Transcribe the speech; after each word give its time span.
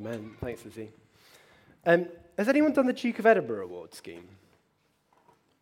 Amen. 0.00 0.30
Thanks, 0.40 0.64
Lizzie. 0.64 0.88
Um, 1.84 2.06
has 2.38 2.48
anyone 2.48 2.72
done 2.72 2.86
the 2.86 2.94
Duke 2.94 3.18
of 3.18 3.26
Edinburgh 3.26 3.64
Award 3.64 3.92
scheme? 3.92 4.26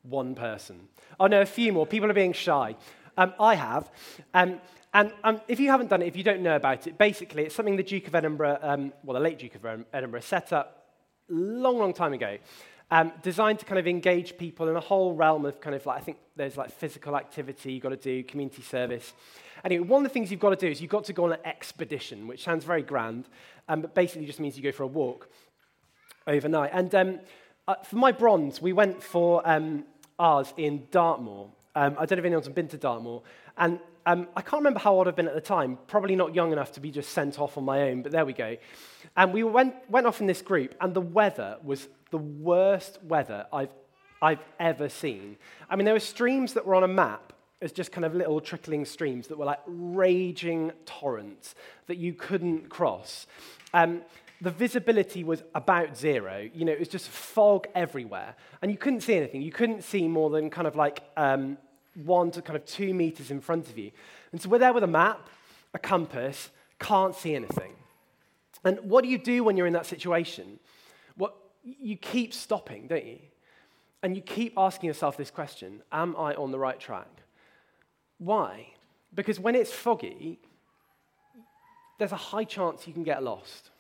One 0.05 0.37
person. 0.37 0.87
Oh, 1.19 1.27
no, 1.27 1.41
a 1.41 1.47
few 1.47 1.73
more. 1.73 1.89
People 1.89 2.09
are 2.09 2.15
being 2.15 2.33
shy. 2.33 2.77
Um, 3.17 3.35
I 3.41 3.57
have. 3.57 3.91
Um, 4.35 4.61
and 4.95 5.13
um, 5.25 5.41
if 5.49 5.59
you 5.59 5.71
haven't 5.71 5.91
done 5.91 6.03
it, 6.03 6.07
if 6.07 6.15
you 6.15 6.23
don't 6.23 6.41
know 6.41 6.55
about 6.55 6.87
it, 6.87 6.97
basically 6.97 7.47
it's 7.47 7.57
something 7.57 7.75
the 7.75 7.83
Duke 7.83 8.07
of 8.07 8.15
Edinburgh, 8.15 8.59
um, 8.63 8.93
well, 9.03 9.15
the 9.15 9.21
late 9.21 9.41
Duke 9.41 9.57
of 9.57 9.85
Edinburgh, 9.93 10.21
set 10.21 10.53
up 10.53 10.87
long, 11.29 11.79
long 11.79 11.93
time 11.93 12.13
ago, 12.13 12.39
um, 12.91 13.13
designed 13.23 13.59
to 13.59 13.65
kind 13.65 13.79
of 13.79 13.87
engage 13.87 14.39
people 14.39 14.69
in 14.69 14.77
a 14.77 14.81
whole 14.81 15.15
realm 15.15 15.45
of 15.45 15.61
kind 15.61 15.77
of 15.77 15.85
like, 15.85 15.99
I 15.99 16.01
think 16.01 16.19
there's 16.37 16.57
like 16.57 16.71
physical 16.71 17.17
activity 17.17 17.73
you've 17.73 17.83
got 17.83 17.91
to 17.91 17.97
do, 17.97 18.23
community 18.25 18.63
service. 18.63 19.13
Anyway, 19.65 19.85
one 19.85 20.05
of 20.05 20.11
the 20.11 20.13
things 20.13 20.31
you've 20.31 20.41
got 20.41 20.51
to 20.51 20.57
do 20.57 20.69
is 20.69 20.81
you've 20.81 20.91
got 20.91 21.05
to 21.05 21.13
go 21.13 21.25
on 21.25 21.33
an 21.33 21.41
expedition, 21.45 22.27
which 22.27 22.45
sounds 22.45 22.65
very 22.65 22.83
grand, 22.83 23.29
um, 23.69 23.83
but 23.83 23.95
basically 23.95 24.25
just 24.25 24.41
means 24.41 24.57
you 24.57 24.63
go 24.63 24.73
for 24.73 24.85
a 24.85 24.87
walk 24.87 25.29
overnight. 26.27 26.71
And 26.73 26.95
um, 26.95 27.21
uh, 27.67 27.75
for 27.83 27.97
my 27.97 28.13
bronze, 28.13 28.63
we 28.63 28.73
went 28.73 29.03
for 29.03 29.47
um, 29.49 29.85
ours 30.19 30.55
in 30.57 30.87
Dartmoor. 30.91 31.51
Um, 31.75 31.97
I 31.99 32.07
don't 32.07 32.13
know 32.13 32.23
if 32.23 32.25
anyone's 32.25 32.49
been 32.49 32.69
to 32.69 32.79
Dartmoor. 32.79 33.23
And 33.59 33.81
um, 34.07 34.29
I 34.35 34.41
can't 34.41 34.61
remember 34.61 34.79
how 34.79 34.95
old 34.95 35.07
I've 35.09 35.17
been 35.17 35.29
at 35.29 35.35
the 35.35 35.41
time, 35.41 35.79
probably 35.87 36.17
not 36.17 36.35
young 36.35 36.53
enough 36.53 36.73
to 36.73 36.81
be 36.81 36.91
just 36.91 37.11
sent 37.11 37.39
off 37.39 37.59
on 37.59 37.65
my 37.65 37.83
own, 37.83 38.03
but 38.03 38.11
there 38.11 38.25
we 38.25 38.33
go. 38.33 38.57
And 39.19 39.33
we 39.33 39.43
went, 39.43 39.75
went 39.91 40.07
off 40.07 40.21
in 40.21 40.29
this 40.29 40.41
group, 40.41 40.77
and 40.81 40.95
the 40.95 41.01
weather 41.01 41.59
was 41.65 41.89
the 42.13 42.19
worst 42.19 43.03
weather 43.03 43.47
I've, 43.53 43.73
I've 44.23 44.39
ever 44.61 44.89
seen. 44.89 45.37
I 45.69 45.75
mean, 45.75 45.87
there 45.87 45.95
were 45.95 46.01
streams 46.01 46.55
that 46.55 46.65
were 46.65 46.77
on 46.77 46.85
a 46.85 46.89
map 46.89 47.33
as 47.61 47.73
just 47.73 47.91
kind 47.91 48.05
of 48.05 48.15
little 48.15 48.41
trickling 48.41 48.85
streams 48.85 49.27
that 49.27 49.37
were 49.37 49.45
like 49.45 49.59
raging 49.67 50.71
torrents 50.87 51.57
that 51.89 51.97
you 51.97 52.15
couldn't 52.15 52.69
cross. 52.69 53.27
Um, 53.75 54.03
the 54.41 54.53
visibility 54.53 55.25
was 55.25 55.43
about 55.53 55.97
zero. 55.97 56.49
You 56.55 56.65
know, 56.65 56.73
it 56.73 56.79
was 56.79 56.87
just 56.87 57.09
fog 57.09 57.67
everywhere. 57.75 58.37
And 58.63 58.71
you 58.71 58.79
couldn't 58.79 59.01
see 59.01 59.15
anything. 59.15 59.43
You 59.43 59.51
couldn't 59.51 59.83
see 59.83 60.07
more 60.07 60.31
than 60.31 60.49
kind 60.49 60.69
of 60.69 60.77
like 60.77 61.03
um, 61.17 61.59
one 62.05 62.31
to 62.31 62.41
kind 62.41 62.57
of 62.57 62.65
two 62.65 62.95
meters 62.95 63.33
in 63.33 63.41
front 63.41 63.69
of 63.69 63.77
you. 63.77 63.91
And 64.31 64.41
so 64.41 64.49
we're 64.49 64.59
there 64.59 64.73
with 64.73 64.85
a 64.85 64.89
map, 64.89 65.29
a 65.75 65.79
compass, 65.81 66.51
can't 66.79 67.17
see 67.17 67.35
anything. 67.35 67.73
And 68.65 68.79
what 68.81 69.05
do 69.05 69.11
you 69.11 69.19
do 69.19 69.45
when 69.45 69.57
you're 69.57 69.67
in 69.67 69.73
that 69.75 69.87
situation? 69.87 70.59
Well, 71.17 71.35
you 71.63 71.97
keep 71.97 72.35
stopping, 72.35 72.87
don't 72.87 73.07
you? 73.07 73.19
And 74.03 74.15
you 74.15 74.23
keep 74.23 74.55
asking 74.57 74.87
yourself 74.87 75.17
this 75.17 75.31
question 75.31 75.83
Am 75.93 76.17
I 76.17 76.35
on 76.35 76.51
the 76.51 76.59
right 76.59 76.79
track? 76.79 77.09
Why? 78.19 78.69
Because 79.15 79.41
when 79.41 79.55
it's 79.55 79.73
foggy, 79.73 80.39
there's 81.99 82.13
a 82.13 82.17
high 82.17 82.45
chance 82.45 82.87
you 82.87 82.93
can 82.93 83.05
get 83.05 83.23
lost. 83.23 83.71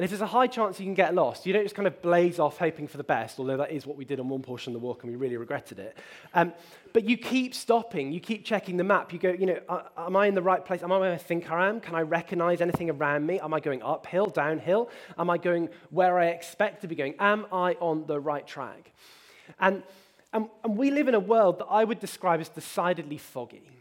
And 0.00 0.04
if 0.06 0.12
there's 0.12 0.22
a 0.22 0.26
high 0.26 0.46
chance 0.46 0.80
you 0.80 0.86
can 0.86 0.94
get 0.94 1.14
lost, 1.14 1.44
you 1.44 1.52
don't 1.52 1.62
just 1.62 1.74
kind 1.74 1.86
of 1.86 2.00
blaze 2.00 2.38
off 2.38 2.56
hoping 2.56 2.88
for 2.88 2.96
the 2.96 3.04
best, 3.04 3.38
although 3.38 3.58
that 3.58 3.70
is 3.70 3.84
what 3.86 3.98
we 3.98 4.06
did 4.06 4.18
on 4.18 4.30
one 4.30 4.40
portion 4.40 4.74
of 4.74 4.80
the 4.80 4.86
walk 4.86 5.02
and 5.02 5.12
we 5.12 5.16
really 5.18 5.36
regretted 5.36 5.78
it. 5.78 5.94
Um, 6.32 6.54
but 6.94 7.04
you 7.04 7.18
keep 7.18 7.54
stopping, 7.54 8.10
you 8.10 8.18
keep 8.18 8.42
checking 8.42 8.78
the 8.78 8.82
map. 8.82 9.12
You 9.12 9.18
go, 9.18 9.28
you 9.28 9.44
know, 9.44 9.60
am 9.98 10.16
I 10.16 10.26
in 10.26 10.34
the 10.34 10.40
right 10.40 10.64
place? 10.64 10.82
Am 10.82 10.90
I 10.90 10.96
where 10.96 11.12
I 11.12 11.18
think 11.18 11.50
I 11.50 11.68
am? 11.68 11.80
Can 11.82 11.94
I 11.94 12.00
recognize 12.00 12.62
anything 12.62 12.88
around 12.88 13.26
me? 13.26 13.40
Am 13.40 13.52
I 13.52 13.60
going 13.60 13.82
uphill, 13.82 14.24
downhill? 14.24 14.88
Am 15.18 15.28
I 15.28 15.36
going 15.36 15.68
where 15.90 16.18
I 16.18 16.28
expect 16.28 16.80
to 16.80 16.88
be 16.88 16.94
going? 16.94 17.14
Am 17.18 17.44
I 17.52 17.74
on 17.74 18.06
the 18.06 18.18
right 18.18 18.46
track? 18.46 18.92
And, 19.58 19.82
and, 20.32 20.48
and 20.64 20.78
we 20.78 20.90
live 20.90 21.08
in 21.08 21.14
a 21.14 21.20
world 21.20 21.58
that 21.58 21.66
I 21.66 21.84
would 21.84 22.00
describe 22.00 22.40
as 22.40 22.48
decidedly 22.48 23.18
foggy. 23.18 23.79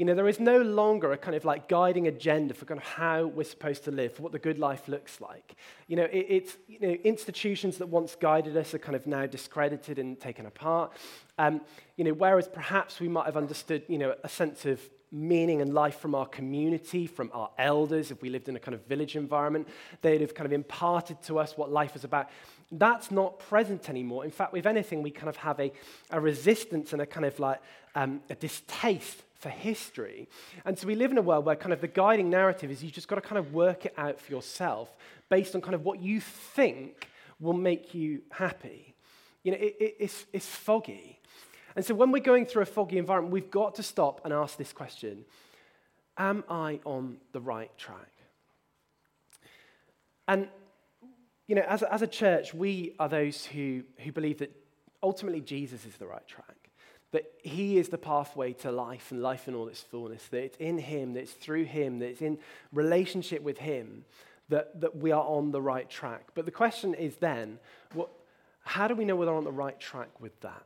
You 0.00 0.06
know, 0.06 0.14
there 0.14 0.28
is 0.28 0.40
no 0.40 0.62
longer 0.62 1.12
a 1.12 1.18
kind 1.18 1.36
of 1.36 1.44
like 1.44 1.68
guiding 1.68 2.06
agenda 2.06 2.54
for 2.54 2.64
kind 2.64 2.80
of 2.80 2.86
how 2.86 3.26
we're 3.26 3.44
supposed 3.44 3.84
to 3.84 3.90
live, 3.90 4.14
for 4.14 4.22
what 4.22 4.32
the 4.32 4.38
good 4.38 4.58
life 4.58 4.88
looks 4.88 5.20
like. 5.20 5.56
You 5.88 5.96
know, 5.96 6.04
it, 6.04 6.26
it's 6.26 6.56
you 6.68 6.80
know, 6.80 6.92
institutions 7.04 7.76
that 7.76 7.86
once 7.86 8.16
guided 8.16 8.56
us 8.56 8.72
are 8.72 8.78
kind 8.78 8.96
of 8.96 9.06
now 9.06 9.26
discredited 9.26 9.98
and 9.98 10.18
taken 10.18 10.46
apart. 10.46 10.92
Um, 11.36 11.60
you 11.98 12.04
know, 12.04 12.14
whereas 12.14 12.48
perhaps 12.48 12.98
we 12.98 13.08
might 13.08 13.26
have 13.26 13.36
understood, 13.36 13.82
you 13.88 13.98
know, 13.98 14.14
a 14.24 14.28
sense 14.30 14.64
of 14.64 14.80
meaning 15.12 15.60
and 15.60 15.74
life 15.74 15.98
from 15.98 16.14
our 16.14 16.24
community, 16.24 17.06
from 17.06 17.30
our 17.34 17.50
elders, 17.58 18.10
if 18.10 18.22
we 18.22 18.30
lived 18.30 18.48
in 18.48 18.56
a 18.56 18.58
kind 18.58 18.74
of 18.74 18.86
village 18.86 19.16
environment, 19.16 19.68
they'd 20.00 20.22
have 20.22 20.32
kind 20.32 20.46
of 20.46 20.54
imparted 20.54 21.20
to 21.24 21.38
us 21.38 21.58
what 21.58 21.70
life 21.70 21.92
was 21.92 22.04
about. 22.04 22.30
That's 22.72 23.10
not 23.10 23.38
present 23.38 23.90
anymore. 23.90 24.24
In 24.24 24.30
fact, 24.30 24.54
with 24.54 24.64
anything, 24.64 25.02
we 25.02 25.10
kind 25.10 25.28
of 25.28 25.36
have 25.36 25.60
a, 25.60 25.70
a 26.08 26.18
resistance 26.18 26.94
and 26.94 27.02
a 27.02 27.06
kind 27.06 27.26
of 27.26 27.38
like 27.38 27.60
um, 27.94 28.22
a 28.30 28.34
distaste 28.34 29.24
for 29.40 29.48
history. 29.48 30.28
And 30.64 30.78
so 30.78 30.86
we 30.86 30.94
live 30.94 31.10
in 31.10 31.18
a 31.18 31.22
world 31.22 31.46
where 31.46 31.56
kind 31.56 31.72
of 31.72 31.80
the 31.80 31.88
guiding 31.88 32.30
narrative 32.30 32.70
is 32.70 32.84
you 32.84 32.90
just 32.90 33.08
got 33.08 33.16
to 33.16 33.22
kind 33.22 33.38
of 33.38 33.52
work 33.52 33.86
it 33.86 33.94
out 33.96 34.20
for 34.20 34.30
yourself 34.30 34.94
based 35.30 35.54
on 35.54 35.62
kind 35.62 35.74
of 35.74 35.84
what 35.84 36.00
you 36.00 36.20
think 36.20 37.08
will 37.40 37.54
make 37.54 37.94
you 37.94 38.20
happy. 38.30 38.94
You 39.42 39.52
know, 39.52 39.58
it, 39.58 39.76
it, 39.80 39.96
it's, 39.98 40.26
it's 40.32 40.46
foggy. 40.46 41.18
And 41.74 41.84
so 41.84 41.94
when 41.94 42.12
we're 42.12 42.22
going 42.22 42.44
through 42.44 42.62
a 42.62 42.66
foggy 42.66 42.98
environment, 42.98 43.32
we've 43.32 43.50
got 43.50 43.76
to 43.76 43.82
stop 43.82 44.20
and 44.24 44.32
ask 44.32 44.56
this 44.58 44.72
question 44.72 45.24
Am 46.18 46.44
I 46.50 46.80
on 46.84 47.16
the 47.32 47.40
right 47.40 47.76
track? 47.78 48.12
And, 50.28 50.48
you 51.46 51.54
know, 51.54 51.64
as, 51.66 51.82
as 51.82 52.02
a 52.02 52.06
church, 52.06 52.52
we 52.52 52.94
are 52.98 53.08
those 53.08 53.46
who, 53.46 53.82
who 53.98 54.12
believe 54.12 54.38
that 54.38 54.54
ultimately 55.02 55.40
Jesus 55.40 55.86
is 55.86 55.96
the 55.96 56.06
right 56.06 56.26
track 56.28 56.59
that 57.12 57.24
He 57.42 57.78
is 57.78 57.88
the 57.88 57.98
pathway 57.98 58.52
to 58.54 58.70
life 58.70 59.10
and 59.10 59.22
life 59.22 59.48
in 59.48 59.54
all 59.54 59.68
its 59.68 59.80
fullness, 59.80 60.26
that 60.28 60.42
it's 60.42 60.56
in 60.58 60.78
Him, 60.78 61.14
that 61.14 61.20
it's 61.20 61.32
through 61.32 61.64
Him, 61.64 61.98
that 61.98 62.06
it's 62.06 62.22
in 62.22 62.38
relationship 62.72 63.42
with 63.42 63.58
Him 63.58 64.04
that, 64.50 64.80
that 64.80 64.96
we 64.96 65.12
are 65.12 65.24
on 65.24 65.52
the 65.52 65.62
right 65.62 65.88
track. 65.88 66.28
But 66.34 66.44
the 66.44 66.50
question 66.50 66.94
is 66.94 67.16
then, 67.16 67.58
what, 67.94 68.10
how 68.62 68.88
do 68.88 68.94
we 68.94 69.04
know 69.04 69.16
whether 69.16 69.32
we're 69.32 69.38
on 69.38 69.44
the 69.44 69.50
right 69.50 69.78
track 69.80 70.20
with 70.20 70.38
that? 70.40 70.64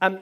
Um, 0.00 0.20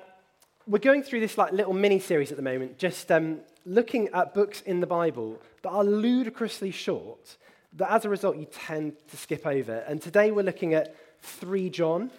we're 0.67 0.79
going 0.79 1.03
through 1.03 1.21
this 1.21 1.39
like 1.39 1.53
little 1.53 1.73
mini 1.73 1.99
series 2.01 2.31
at 2.31 2.37
the 2.37 2.43
moment, 2.43 2.79
just 2.79 3.11
um, 3.11 3.41
looking 3.65 4.09
at 4.09 4.35
books 4.35 4.61
in 4.63 4.81
the 4.81 4.87
Bible 4.87 5.39
that 5.63 5.71
are 5.71 5.85
ludicrously 5.85 6.71
short, 6.71 7.37
that 7.75 7.91
as 7.91 8.05
a 8.05 8.09
result 8.09 8.37
you 8.37 8.47
tend 8.47 8.95
to 9.09 9.17
skip 9.17 9.47
over. 9.47 9.77
And 9.87 10.03
today 10.03 10.31
we're 10.31 10.43
looking 10.43 10.75
at 10.75 10.95
3 11.23 11.71
John. 11.71 12.11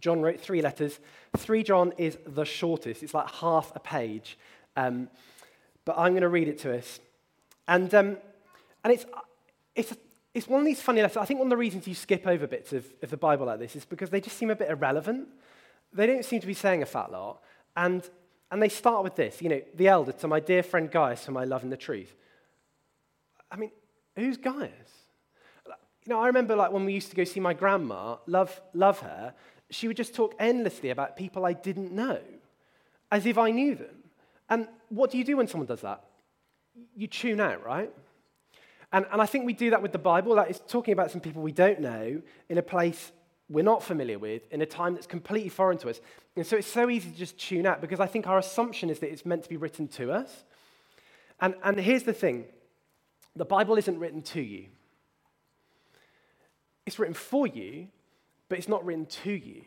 John 0.00 0.22
wrote 0.22 0.40
three 0.40 0.62
letters. 0.62 0.98
3 1.36 1.62
John 1.62 1.92
is 1.98 2.18
the 2.26 2.44
shortest, 2.44 3.02
it's 3.02 3.14
like 3.14 3.30
half 3.30 3.72
a 3.74 3.80
page. 3.80 4.38
Um, 4.76 5.08
but 5.84 5.96
I'm 5.98 6.12
going 6.12 6.22
to 6.22 6.28
read 6.28 6.48
it 6.48 6.58
to 6.60 6.76
us. 6.76 7.00
And, 7.66 7.92
um, 7.94 8.16
and 8.84 8.92
it's, 8.92 9.06
it's, 9.74 9.94
it's 10.34 10.48
one 10.48 10.60
of 10.60 10.66
these 10.66 10.80
funny 10.80 11.02
letters. 11.02 11.16
I 11.16 11.24
think 11.24 11.38
one 11.38 11.46
of 11.46 11.50
the 11.50 11.56
reasons 11.56 11.86
you 11.86 11.94
skip 11.94 12.26
over 12.26 12.46
bits 12.46 12.72
of, 12.72 12.84
of 13.02 13.10
the 13.10 13.16
Bible 13.16 13.46
like 13.46 13.58
this 13.58 13.76
is 13.76 13.84
because 13.84 14.10
they 14.10 14.20
just 14.20 14.36
seem 14.36 14.50
a 14.50 14.56
bit 14.56 14.70
irrelevant. 14.70 15.28
They 15.92 16.06
don't 16.06 16.24
seem 16.24 16.40
to 16.40 16.46
be 16.46 16.54
saying 16.54 16.82
a 16.82 16.86
fat 16.86 17.10
lot. 17.10 17.40
And, 17.76 18.08
and 18.50 18.62
they 18.62 18.68
start 18.68 19.04
with 19.04 19.16
this, 19.16 19.40
you 19.42 19.48
know, 19.48 19.62
the 19.74 19.88
elder 19.88 20.12
to 20.12 20.28
my 20.28 20.40
dear 20.40 20.62
friend 20.62 20.90
Gaius, 20.90 21.24
whom 21.26 21.36
I 21.36 21.44
love 21.44 21.62
in 21.62 21.70
the 21.70 21.76
truth. 21.76 22.14
I 23.50 23.56
mean, 23.56 23.70
who's 24.16 24.36
Gaius? 24.36 24.70
You 25.66 26.14
know, 26.14 26.20
I 26.20 26.28
remember 26.28 26.56
like 26.56 26.72
when 26.72 26.84
we 26.84 26.92
used 26.92 27.10
to 27.10 27.16
go 27.16 27.24
see 27.24 27.40
my 27.40 27.52
grandma, 27.52 28.16
love, 28.26 28.60
love 28.72 29.00
her, 29.00 29.34
she 29.70 29.88
would 29.88 29.96
just 29.96 30.14
talk 30.14 30.34
endlessly 30.38 30.90
about 30.90 31.16
people 31.16 31.44
I 31.44 31.52
didn't 31.52 31.92
know, 31.92 32.18
as 33.10 33.26
if 33.26 33.38
I 33.38 33.50
knew 33.50 33.74
them. 33.74 33.96
And 34.48 34.68
what 34.88 35.10
do 35.10 35.18
you 35.18 35.24
do 35.24 35.36
when 35.36 35.46
someone 35.46 35.66
does 35.66 35.82
that? 35.82 36.04
You 36.96 37.06
tune 37.06 37.40
out, 37.40 37.64
right? 37.64 37.92
And, 38.92 39.06
and 39.12 39.22
I 39.22 39.26
think 39.26 39.46
we 39.46 39.52
do 39.52 39.70
that 39.70 39.82
with 39.82 39.92
the 39.92 39.98
Bible. 39.98 40.34
That 40.34 40.50
is 40.50 40.60
talking 40.68 40.92
about 40.92 41.10
some 41.10 41.20
people 41.20 41.42
we 41.42 41.52
don't 41.52 41.80
know 41.80 42.20
in 42.48 42.58
a 42.58 42.62
place 42.62 43.12
we're 43.48 43.64
not 43.64 43.82
familiar 43.82 44.18
with, 44.18 44.42
in 44.52 44.62
a 44.62 44.66
time 44.66 44.94
that's 44.94 45.08
completely 45.08 45.48
foreign 45.48 45.76
to 45.78 45.90
us. 45.90 46.00
And 46.36 46.46
so 46.46 46.56
it's 46.56 46.68
so 46.68 46.88
easy 46.88 47.10
to 47.10 47.16
just 47.16 47.36
tune 47.36 47.66
out 47.66 47.80
because 47.80 47.98
I 47.98 48.06
think 48.06 48.28
our 48.28 48.38
assumption 48.38 48.90
is 48.90 49.00
that 49.00 49.10
it's 49.10 49.26
meant 49.26 49.42
to 49.42 49.48
be 49.48 49.56
written 49.56 49.88
to 49.88 50.12
us. 50.12 50.44
And, 51.40 51.54
and 51.64 51.78
here's 51.78 52.04
the 52.04 52.12
thing 52.12 52.44
the 53.34 53.44
Bible 53.44 53.76
isn't 53.76 53.98
written 53.98 54.22
to 54.22 54.40
you, 54.40 54.66
it's 56.86 56.98
written 56.98 57.14
for 57.14 57.46
you, 57.46 57.88
but 58.50 58.58
it's 58.58 58.68
not 58.68 58.84
written 58.84 59.06
to 59.06 59.32
you. 59.32 59.62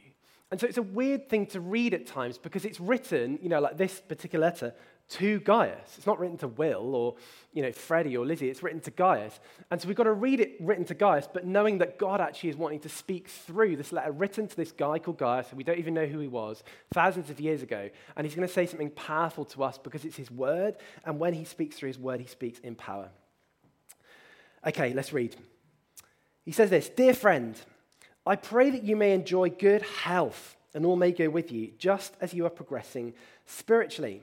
And 0.51 0.62
so 0.62 0.68
it's 0.68 0.77
a 0.77 0.83
weird 0.83 1.30
thing 1.30 1.47
to 1.47 1.59
read 1.59 1.95
at 1.95 2.06
times 2.06 2.38
because 2.38 2.63
it's 2.63 2.80
written, 2.80 3.39
you 3.41 3.50
know, 3.50 3.59
like 3.59 3.75
this 3.75 4.00
particular 4.00 4.45
letter, 4.45 4.75
to 5.09 5.39
Gaius. 5.39 5.97
It's 5.97 6.06
not 6.06 6.19
written 6.19 6.38
to 6.38 6.47
Will 6.47 6.95
or, 6.95 7.15
you 7.53 7.62
know, 7.62 7.71
Freddie 7.71 8.15
or 8.15 8.25
Lizzie. 8.25 8.50
It's 8.50 8.62
written 8.62 8.80
to 8.81 8.91
Gaius. 8.91 9.39
And 9.71 9.81
so 9.81 9.88
we've 9.88 9.97
got 9.97 10.03
to 10.03 10.13
read 10.13 10.39
it 10.39 10.56
written 10.59 10.85
to 10.85 10.94
Gaius, 10.94 11.27
but 11.31 11.45
knowing 11.45 11.80
that 11.80 11.97
God 11.97 12.21
actually 12.21 12.51
is 12.51 12.56
wanting 12.56 12.81
to 12.81 12.89
speak 12.89 13.30
through 13.30 13.77
this 13.77 13.91
letter 13.91 14.12
written 14.12 14.47
to 14.47 14.56
this 14.56 14.71
guy 14.71 15.00
called 15.00 15.18
Gaius, 15.18 15.50
and 15.50 15.57
we 15.57 15.63
don't 15.63 15.80
even 15.80 15.94
know 15.94 16.06
who 16.06 16.19
he 16.19 16.27
was, 16.27 16.63
thousands 16.94 17.30
of 17.30 17.39
years 17.39 17.63
ago. 17.63 17.89
And 18.15 18.25
he's 18.25 18.35
going 18.35 18.47
to 18.47 18.53
say 18.53 18.65
something 18.65 18.91
powerful 18.91 19.45
to 19.45 19.63
us 19.63 19.77
because 19.77 20.06
it's 20.06 20.18
his 20.18 20.30
word. 20.30 20.77
And 21.03 21.19
when 21.19 21.33
he 21.33 21.45
speaks 21.45 21.77
through 21.77 21.88
his 21.88 22.00
word, 22.00 22.19
he 22.19 22.27
speaks 22.27 22.59
in 22.59 22.75
power. 22.75 23.09
Okay, 24.65 24.94
let's 24.94 25.12
read. 25.12 25.35
He 26.45 26.51
says 26.51 26.69
this 26.69 26.89
Dear 26.89 27.13
friend, 27.13 27.59
I 28.25 28.35
pray 28.35 28.69
that 28.69 28.83
you 28.83 28.95
may 28.95 29.13
enjoy 29.13 29.49
good 29.49 29.81
health 29.81 30.55
and 30.73 30.85
all 30.85 30.95
may 30.95 31.11
go 31.11 31.29
with 31.29 31.51
you, 31.51 31.71
just 31.77 32.15
as 32.21 32.33
you 32.33 32.45
are 32.45 32.49
progressing 32.49 33.13
spiritually. 33.45 34.21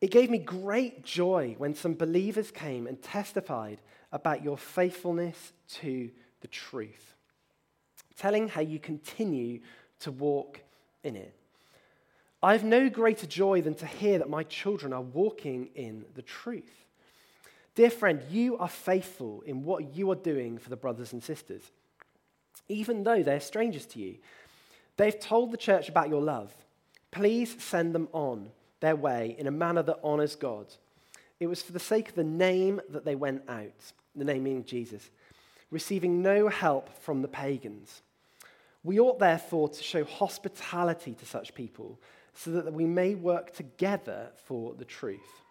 It 0.00 0.10
gave 0.10 0.30
me 0.30 0.38
great 0.38 1.04
joy 1.04 1.54
when 1.58 1.74
some 1.74 1.94
believers 1.94 2.50
came 2.50 2.86
and 2.86 3.02
testified 3.02 3.80
about 4.12 4.42
your 4.42 4.56
faithfulness 4.56 5.52
to 5.68 6.10
the 6.40 6.48
truth, 6.48 7.14
telling 8.16 8.48
how 8.48 8.62
you 8.62 8.78
continue 8.78 9.60
to 10.00 10.10
walk 10.10 10.60
in 11.04 11.16
it. 11.16 11.34
I 12.42 12.52
have 12.52 12.64
no 12.64 12.88
greater 12.88 13.26
joy 13.26 13.60
than 13.60 13.74
to 13.74 13.86
hear 13.86 14.18
that 14.18 14.30
my 14.30 14.44
children 14.44 14.92
are 14.94 15.02
walking 15.02 15.68
in 15.74 16.06
the 16.14 16.22
truth. 16.22 16.86
Dear 17.74 17.90
friend, 17.90 18.22
you 18.30 18.56
are 18.56 18.68
faithful 18.68 19.42
in 19.42 19.64
what 19.64 19.94
you 19.94 20.10
are 20.10 20.16
doing 20.16 20.58
for 20.58 20.70
the 20.70 20.76
brothers 20.76 21.12
and 21.12 21.22
sisters, 21.22 21.62
even 22.70 23.02
though 23.02 23.22
they're 23.22 23.40
strangers 23.40 23.84
to 23.86 23.98
you. 23.98 24.16
They've 24.96 25.18
told 25.18 25.50
the 25.50 25.56
church 25.56 25.88
about 25.88 26.08
your 26.08 26.22
love. 26.22 26.54
Please 27.10 27.54
send 27.62 27.94
them 27.94 28.08
on 28.12 28.50
their 28.80 28.96
way 28.96 29.34
in 29.38 29.46
a 29.46 29.50
manner 29.50 29.82
that 29.82 30.00
honors 30.02 30.36
God. 30.36 30.66
It 31.40 31.48
was 31.48 31.62
for 31.62 31.72
the 31.72 31.80
sake 31.80 32.10
of 32.10 32.14
the 32.14 32.24
name 32.24 32.80
that 32.90 33.04
they 33.04 33.14
went 33.14 33.42
out, 33.48 33.92
the 34.14 34.24
name 34.24 34.44
meaning 34.44 34.64
Jesus, 34.64 35.10
receiving 35.70 36.22
no 36.22 36.48
help 36.48 36.96
from 37.02 37.22
the 37.22 37.28
pagans. 37.28 38.02
We 38.84 39.00
ought 39.00 39.18
therefore 39.18 39.68
to 39.68 39.82
show 39.82 40.04
hospitality 40.04 41.14
to 41.14 41.26
such 41.26 41.54
people 41.54 41.98
so 42.34 42.52
that 42.52 42.72
we 42.72 42.86
may 42.86 43.14
work 43.14 43.52
together 43.54 44.28
for 44.44 44.74
the 44.74 44.84
truth. 44.84 45.42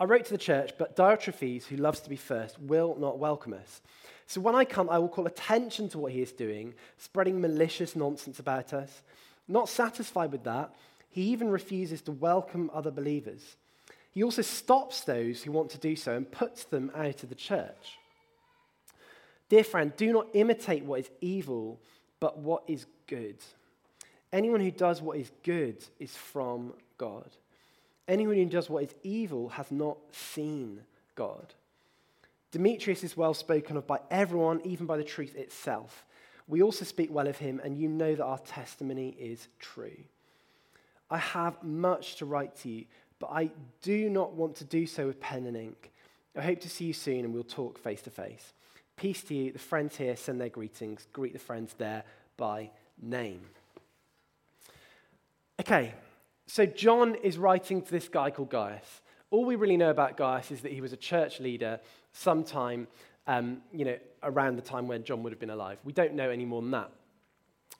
I 0.00 0.04
wrote 0.04 0.24
to 0.26 0.30
the 0.30 0.38
church, 0.38 0.72
but 0.78 0.96
Diotrephes, 0.96 1.64
who 1.64 1.76
loves 1.76 2.00
to 2.00 2.10
be 2.10 2.16
first, 2.16 2.58
will 2.60 2.96
not 2.98 3.18
welcome 3.18 3.52
us. 3.52 3.80
So 4.26 4.40
when 4.40 4.54
I 4.54 4.64
come, 4.64 4.88
I 4.88 4.98
will 4.98 5.08
call 5.08 5.26
attention 5.26 5.88
to 5.88 5.98
what 5.98 6.12
he 6.12 6.22
is 6.22 6.32
doing, 6.32 6.74
spreading 6.98 7.40
malicious 7.40 7.96
nonsense 7.96 8.38
about 8.38 8.72
us. 8.72 9.02
Not 9.48 9.68
satisfied 9.68 10.30
with 10.30 10.44
that, 10.44 10.72
he 11.10 11.22
even 11.22 11.48
refuses 11.48 12.02
to 12.02 12.12
welcome 12.12 12.70
other 12.72 12.90
believers. 12.90 13.56
He 14.12 14.22
also 14.22 14.42
stops 14.42 15.00
those 15.00 15.42
who 15.42 15.52
want 15.52 15.70
to 15.70 15.78
do 15.78 15.96
so 15.96 16.14
and 16.14 16.30
puts 16.30 16.64
them 16.64 16.92
out 16.94 17.22
of 17.22 17.28
the 17.28 17.34
church. 17.34 17.98
Dear 19.48 19.64
friend, 19.64 19.92
do 19.96 20.12
not 20.12 20.28
imitate 20.34 20.84
what 20.84 21.00
is 21.00 21.10
evil, 21.20 21.80
but 22.20 22.38
what 22.38 22.62
is 22.66 22.86
good. 23.06 23.36
Anyone 24.32 24.60
who 24.60 24.70
does 24.70 25.00
what 25.00 25.16
is 25.16 25.30
good 25.42 25.82
is 25.98 26.14
from 26.14 26.74
God. 26.98 27.30
Anyone 28.08 28.36
who 28.36 28.46
does 28.46 28.70
what 28.70 28.84
is 28.84 28.94
evil 29.02 29.50
has 29.50 29.70
not 29.70 29.98
seen 30.10 30.80
God. 31.14 31.54
Demetrius 32.50 33.04
is 33.04 33.16
well 33.16 33.34
spoken 33.34 33.76
of 33.76 33.86
by 33.86 34.00
everyone, 34.10 34.62
even 34.64 34.86
by 34.86 34.96
the 34.96 35.04
truth 35.04 35.36
itself. 35.36 36.06
We 36.48 36.62
also 36.62 36.86
speak 36.86 37.12
well 37.12 37.28
of 37.28 37.36
him, 37.36 37.60
and 37.62 37.76
you 37.76 37.88
know 37.88 38.14
that 38.14 38.24
our 38.24 38.38
testimony 38.38 39.10
is 39.18 39.48
true. 39.58 39.98
I 41.10 41.18
have 41.18 41.62
much 41.62 42.16
to 42.16 42.24
write 42.26 42.56
to 42.58 42.70
you, 42.70 42.86
but 43.18 43.30
I 43.30 43.50
do 43.82 44.08
not 44.08 44.32
want 44.32 44.56
to 44.56 44.64
do 44.64 44.86
so 44.86 45.06
with 45.06 45.20
pen 45.20 45.44
and 45.44 45.56
ink. 45.56 45.92
I 46.36 46.40
hope 46.40 46.60
to 46.60 46.70
see 46.70 46.86
you 46.86 46.92
soon, 46.94 47.26
and 47.26 47.34
we'll 47.34 47.44
talk 47.44 47.78
face 47.78 48.00
to 48.02 48.10
face. 48.10 48.54
Peace 48.96 49.22
to 49.24 49.34
you. 49.34 49.52
The 49.52 49.58
friends 49.58 49.96
here 49.96 50.16
send 50.16 50.40
their 50.40 50.48
greetings. 50.48 51.06
Greet 51.12 51.34
the 51.34 51.38
friends 51.38 51.74
there 51.76 52.04
by 52.38 52.70
name. 53.00 53.42
Okay, 55.60 55.92
so 56.48 56.64
John 56.64 57.14
is 57.16 57.36
writing 57.36 57.82
to 57.82 57.90
this 57.90 58.08
guy 58.08 58.30
called 58.30 58.50
Gaius. 58.50 59.02
All 59.30 59.44
we 59.44 59.54
really 59.54 59.76
know 59.76 59.90
about 59.90 60.16
Gaius 60.16 60.50
is 60.50 60.62
that 60.62 60.72
he 60.72 60.80
was 60.80 60.94
a 60.94 60.96
church 60.96 61.40
leader 61.40 61.78
sometime, 62.12 62.88
um, 63.26 63.58
you 63.70 63.84
know, 63.84 63.98
around 64.22 64.56
the 64.56 64.62
time 64.62 64.88
when 64.88 65.04
John 65.04 65.22
would 65.22 65.32
have 65.32 65.38
been 65.38 65.50
alive. 65.50 65.78
We 65.84 65.92
don't 65.92 66.14
know 66.14 66.30
any 66.30 66.46
more 66.46 66.62
than 66.62 66.70
that. 66.70 66.90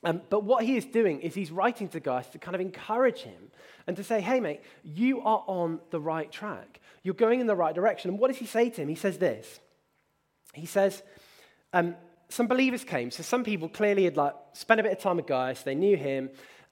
Um, 0.04 0.20
but 0.28 0.44
what 0.44 0.64
he 0.64 0.76
is 0.76 0.84
doing 0.84 1.20
is 1.22 1.34
he's 1.34 1.50
writing 1.50 1.88
to 1.88 1.98
Gaius 1.98 2.28
to 2.28 2.38
kind 2.38 2.54
of 2.54 2.60
encourage 2.60 3.22
him 3.22 3.50
and 3.86 3.96
to 3.96 4.04
say, 4.04 4.20
hey, 4.20 4.38
mate, 4.38 4.60
you 4.84 5.22
are 5.22 5.42
on 5.46 5.80
the 5.90 5.98
right 5.98 6.30
track. 6.30 6.80
You're 7.02 7.14
going 7.14 7.40
in 7.40 7.46
the 7.46 7.56
right 7.56 7.74
direction. 7.74 8.10
And 8.10 8.20
what 8.20 8.28
does 8.28 8.36
he 8.36 8.46
say 8.46 8.68
to 8.68 8.82
him? 8.82 8.88
He 8.88 8.94
says 8.94 9.16
this. 9.16 9.60
He 10.52 10.66
says, 10.66 11.02
um, 11.72 11.96
some 12.28 12.46
believers 12.46 12.84
came. 12.84 13.10
So 13.10 13.22
some 13.22 13.44
people 13.44 13.68
clearly 13.68 14.04
had 14.04 14.16
like 14.18 14.34
spent 14.52 14.78
a 14.78 14.82
bit 14.82 14.92
of 14.92 14.98
time 14.98 15.16
with 15.16 15.26
Gaius. 15.26 15.62
They 15.62 15.74
knew 15.74 15.96
him. 15.96 16.28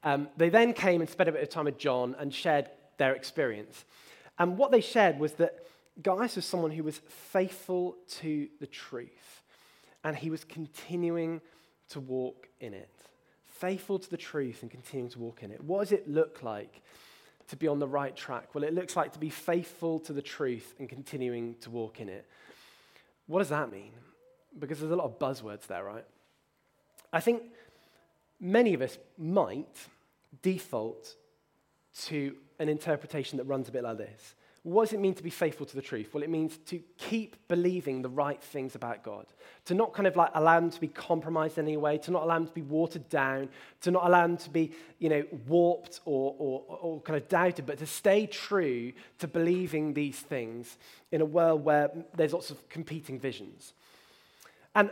Um, 0.06 0.28
they 0.36 0.50
then 0.50 0.72
came 0.72 1.00
and 1.00 1.10
spent 1.10 1.28
a 1.28 1.32
bit 1.32 1.42
of 1.42 1.48
time 1.48 1.64
with 1.64 1.78
John 1.78 2.14
and 2.20 2.32
shared 2.32 2.70
their 2.96 3.16
experience. 3.16 3.84
And 4.38 4.56
what 4.56 4.70
they 4.70 4.80
shared 4.80 5.18
was 5.18 5.32
that 5.34 5.66
Gaius 6.00 6.36
was 6.36 6.44
someone 6.44 6.70
who 6.70 6.84
was 6.84 7.00
faithful 7.08 7.96
to 8.20 8.46
the 8.60 8.68
truth, 8.68 9.42
and 10.04 10.14
he 10.14 10.30
was 10.30 10.44
continuing 10.44 11.40
to 11.88 11.98
walk 11.98 12.46
in 12.60 12.72
it. 12.72 12.88
Faithful 13.46 13.98
to 13.98 14.08
the 14.08 14.16
truth 14.16 14.62
and 14.62 14.70
continuing 14.70 15.10
to 15.10 15.18
walk 15.18 15.42
in 15.42 15.50
it. 15.50 15.60
What 15.64 15.80
does 15.80 15.90
it 15.90 16.08
look 16.08 16.44
like 16.44 16.82
to 17.48 17.56
be 17.56 17.66
on 17.66 17.80
the 17.80 17.88
right 17.88 18.14
track? 18.14 18.54
Well, 18.54 18.62
it 18.62 18.74
looks 18.74 18.94
like 18.94 19.12
to 19.14 19.18
be 19.18 19.30
faithful 19.30 19.98
to 20.00 20.12
the 20.12 20.22
truth 20.22 20.72
and 20.78 20.88
continuing 20.88 21.56
to 21.62 21.70
walk 21.70 22.00
in 22.00 22.08
it. 22.08 22.28
What 23.26 23.40
does 23.40 23.48
that 23.48 23.72
mean? 23.72 23.90
Because 24.56 24.78
there's 24.78 24.92
a 24.92 24.96
lot 24.96 25.06
of 25.06 25.18
buzzwords 25.18 25.66
there, 25.66 25.82
right? 25.82 26.04
I 27.12 27.18
think 27.18 27.42
many 28.38 28.72
of 28.72 28.82
us 28.82 28.98
might 29.18 29.88
default 30.42 31.14
to 32.04 32.36
an 32.58 32.68
interpretation 32.68 33.38
that 33.38 33.44
runs 33.44 33.68
a 33.68 33.72
bit 33.72 33.84
like 33.84 33.98
this. 33.98 34.34
What 34.66 34.86
does 34.86 34.94
it 34.94 35.00
mean 35.00 35.14
to 35.14 35.22
be 35.22 35.30
faithful 35.30 35.64
to 35.64 35.76
the 35.76 35.82
truth? 35.82 36.12
Well, 36.12 36.24
it 36.24 36.28
means 36.28 36.58
to 36.66 36.80
keep 36.98 37.36
believing 37.46 38.02
the 38.02 38.08
right 38.08 38.42
things 38.42 38.74
about 38.74 39.04
God, 39.04 39.26
to 39.66 39.74
not 39.74 39.92
kind 39.92 40.08
of 40.08 40.16
like 40.16 40.30
allow 40.34 40.58
them 40.58 40.70
to 40.70 40.80
be 40.80 40.88
compromised 40.88 41.56
in 41.56 41.66
any 41.66 41.76
way, 41.76 41.98
to 41.98 42.10
not 42.10 42.24
allow 42.24 42.34
them 42.34 42.48
to 42.48 42.52
be 42.52 42.62
watered 42.62 43.08
down, 43.08 43.48
to 43.82 43.92
not 43.92 44.04
allow 44.04 44.26
them 44.26 44.36
to 44.38 44.50
be, 44.50 44.72
you 44.98 45.08
know, 45.08 45.22
warped 45.46 46.00
or, 46.04 46.34
or, 46.36 46.64
or 46.68 47.00
kind 47.02 47.16
of 47.16 47.28
doubted, 47.28 47.64
but 47.64 47.78
to 47.78 47.86
stay 47.86 48.26
true 48.26 48.92
to 49.20 49.28
believing 49.28 49.94
these 49.94 50.18
things 50.18 50.78
in 51.12 51.20
a 51.20 51.24
world 51.24 51.64
where 51.64 51.92
there's 52.16 52.32
lots 52.32 52.50
of 52.50 52.68
competing 52.68 53.20
visions. 53.20 53.72
And 54.74 54.90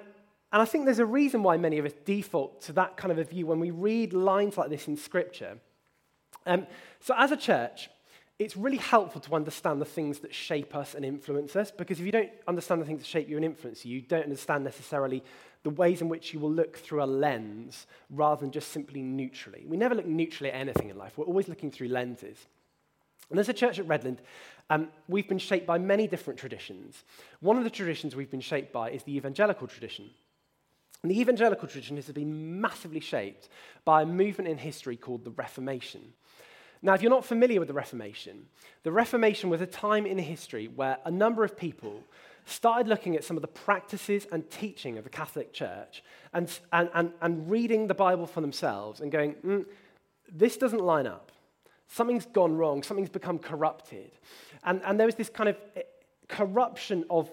and 0.55 0.63
I 0.63 0.67
think 0.67 0.85
there's 0.85 1.01
a 1.01 1.05
reason 1.05 1.43
why 1.43 1.57
many 1.57 1.79
of 1.79 1.85
us 1.85 1.93
default 2.05 2.61
to 2.63 2.73
that 2.75 2.97
kind 2.97 3.11
of 3.11 3.19
a 3.19 3.25
view 3.25 3.45
when 3.45 3.59
we 3.59 3.73
read 3.73 4.13
lines 4.13 4.57
like 4.57 4.71
this 4.71 4.87
in 4.87 4.97
Scripture. 4.97 5.59
Um, 6.47 6.69
so, 7.01 7.13
as 7.19 7.33
a 7.33 7.37
church, 7.37 7.91
it's 8.39 8.57
really 8.57 8.77
helpful 8.77 9.21
to 9.23 9.35
understand 9.35 9.81
the 9.81 9.85
things 9.85 10.21
that 10.21 10.33
shape 10.33 10.77
us 10.77 10.95
and 10.95 11.05
influence 11.05 11.57
us, 11.57 11.73
because 11.73 11.99
if 11.99 12.07
you 12.07 12.13
don't 12.13 12.31
understand 12.47 12.81
the 12.81 12.87
things 12.87 13.01
that 13.01 13.09
shape 13.09 13.29
you 13.29 13.35
and 13.35 13.45
influence 13.45 13.85
you, 13.85 13.97
you 13.97 14.03
don't 14.03 14.23
understand 14.23 14.63
necessarily 14.63 15.25
the 15.65 15.71
ways 15.71 16.01
in 16.01 16.09
which 16.09 16.33
you 16.33 16.39
will 16.39 16.53
look 16.53 16.77
through 16.77 17.03
a 17.03 17.05
lens 17.05 17.89
rather 18.09 18.43
than 18.43 18.53
just 18.53 18.71
simply 18.71 19.03
neutrally. 19.03 19.65
We 19.67 19.77
never 19.77 19.97
look 19.97 20.07
neutrally 20.07 20.53
at 20.53 20.61
anything 20.61 20.89
in 20.89 20.97
life, 20.97 21.19
we're 21.19 21.27
always 21.27 21.49
looking 21.49 21.73
through 21.73 21.89
lenses. 21.89 22.39
And 23.29 23.41
as 23.41 23.49
a 23.49 23.55
church 23.55 23.81
at 23.81 23.89
Redland, 23.89 24.19
um, 24.71 24.87
we've 25.09 25.29
been 25.29 25.39
shaped 25.39 25.67
by 25.67 25.79
many 25.79 26.07
different 26.07 26.39
traditions. 26.39 27.03
One 27.41 27.59
of 27.59 27.65
the 27.65 27.71
traditions 27.71 28.15
we've 28.15 28.31
been 28.31 28.41
shaped 28.41 28.73
by 28.73 28.91
is 28.91 29.03
the 29.03 29.17
evangelical 29.17 29.67
tradition. 29.67 30.11
And 31.05 31.11
the 31.11 31.21
evangelical 31.21 31.69
tradition 31.69 31.97
has 31.97 32.07
been 32.13 32.63
massively 32.63 32.99
shaped 32.99 33.51
by 33.85 34.01
a 34.01 34.07
movement 34.07 34.49
in 34.49 34.57
history 34.57 34.97
called 34.97 35.23
the 35.23 35.33
Reformation. 35.33 36.01
Now, 36.81 36.95
if 36.95 37.03
you're 37.03 37.11
not 37.11 37.27
familiar 37.27 37.61
with 37.61 37.69
the 37.69 37.75
Reformation, 37.75 38.47
the 38.85 38.91
Reformation 38.91 39.51
was 39.51 39.61
a 39.61 39.67
time 39.67 40.07
in 40.07 40.17
history 40.17 40.67
where 40.67 40.97
a 41.05 41.11
number 41.11 41.45
of 41.45 41.59
people 41.59 42.01
started 42.47 42.89
looking 42.89 43.17
at 43.17 43.23
some 43.23 43.37
of 43.37 43.43
the 43.43 43.49
practices 43.49 44.27
and 44.33 44.49
teaching 44.49 44.97
of 44.97 45.05
the 45.05 45.11
Catholic 45.11 45.53
Church 45.53 46.03
and, 46.33 46.51
and, 46.73 46.89
and, 46.95 47.13
and 47.21 47.51
reading 47.51 47.87
the 47.87 47.93
Bible 47.93 48.27
for 48.27 48.41
themselves 48.41 49.03
and 49.03 49.13
going, 49.13 49.35
mm, 49.45 49.67
this 50.33 50.57
doesn't 50.57 50.81
line 50.81 51.07
up. 51.07 51.33
Something's 51.87 52.25
gone 52.25 52.57
wrong, 52.57 52.83
something's 52.83 53.11
become 53.11 53.39
corrupted. 53.39 54.13
And, 54.65 54.81
and 54.87 54.99
there 54.99 55.07
was 55.07 55.17
this 55.17 55.29
kind 55.29 55.51
of 55.51 55.57
eh, 55.77 55.83
corruption 56.29 57.05
of 57.11 57.31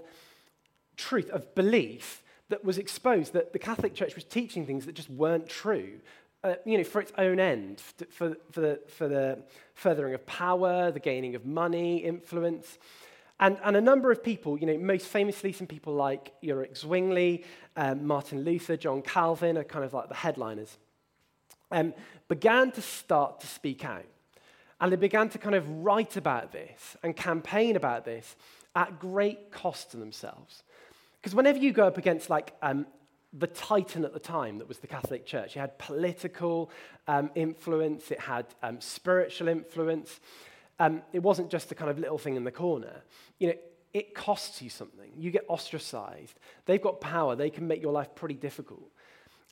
truth, 0.98 1.30
of 1.30 1.56
belief, 1.56 2.22
that 2.52 2.64
was 2.64 2.78
exposed 2.78 3.34
that 3.34 3.54
the 3.54 3.60
Catholic 3.60 3.96
Church 3.96 4.14
was 4.14 4.24
teaching 4.24 4.66
things 4.66 4.86
that 4.86 4.94
just 4.94 5.10
weren't 5.10 5.50
true. 5.50 6.00
Uh, 6.44 6.56
you 6.66 6.78
know, 6.78 6.84
for 6.84 7.00
its 7.00 7.12
own 7.18 7.40
end, 7.40 7.80
for, 7.80 8.36
for, 8.52 8.62
the, 8.62 8.80
for 8.88 9.08
the 9.08 9.40
furthering 9.74 10.14
of 10.14 10.26
power, 10.26 10.92
the 10.92 11.00
gaining 11.00 11.36
of 11.36 11.46
money, 11.46 11.98
influence. 11.98 12.78
And, 13.40 13.58
and 13.64 13.76
a 13.76 13.82
number 13.82 14.12
of 14.12 14.24
people, 14.24 14.58
you 14.58 14.68
know, 14.68 14.78
most 14.78 15.08
famously 15.08 15.52
some 15.54 15.68
people 15.68 15.94
like 15.94 16.34
Ulrich 16.44 16.78
Zwingli, 16.78 17.44
um, 17.76 18.06
Martin 18.06 18.44
Luther, 18.44 18.76
John 18.76 19.02
Calvin 19.02 19.58
are 19.58 19.64
kind 19.64 19.86
of 19.86 19.94
like 19.94 20.10
the 20.10 20.16
headliners, 20.16 20.78
um, 21.72 21.94
began 22.28 22.72
to 22.72 22.82
start 22.82 23.40
to 23.42 23.48
speak 23.48 23.86
out. 23.86 24.06
And 24.80 24.92
they 24.92 24.98
began 24.98 25.30
to 25.30 25.38
kind 25.38 25.56
of 25.56 25.68
write 25.70 26.18
about 26.18 26.52
this 26.52 26.98
and 27.02 27.16
campaign 27.16 27.76
about 27.76 28.04
this 28.04 28.36
at 28.76 29.00
great 29.00 29.52
cost 29.52 29.92
to 29.92 29.98
themselves. 29.98 30.64
Because 31.22 31.36
whenever 31.36 31.60
you 31.60 31.72
go 31.72 31.86
up 31.86 31.98
against 31.98 32.30
like 32.30 32.54
um, 32.62 32.88
the 33.34 33.48
titan 33.48 34.04
at 34.04 34.14
the 34.14 34.20
time 34.20 34.58
that 34.58 34.68
was 34.68 34.80
the 34.80 34.88
Catholic 34.88 35.26
Church, 35.26 35.56
you 35.56 35.62
had 35.62 35.78
political 35.78 36.72
um, 37.08 37.30
influence, 37.36 38.10
it 38.12 38.20
had 38.20 38.46
um, 38.64 38.82
spiritual 38.82 39.48
influence. 39.48 40.20
Um, 40.80 41.04
it 41.14 41.20
wasn't 41.20 41.52
just 41.52 41.72
a 41.72 41.76
kind 41.76 41.92
of 41.92 42.00
little 42.00 42.18
thing 42.18 42.36
in 42.36 42.44
the 42.44 42.52
corner. 42.52 43.04
You 43.40 43.50
know, 43.50 43.54
it 43.94 44.16
costs 44.16 44.62
you 44.62 44.70
something. 44.70 45.12
You 45.16 45.30
get 45.32 45.46
ostracized. 45.48 46.40
They've 46.66 46.82
got 46.82 47.02
power. 47.02 47.36
They 47.36 47.50
can 47.50 47.68
make 47.68 47.82
your 47.82 47.92
life 47.92 48.16
pretty 48.16 48.36
difficult. 48.36 48.90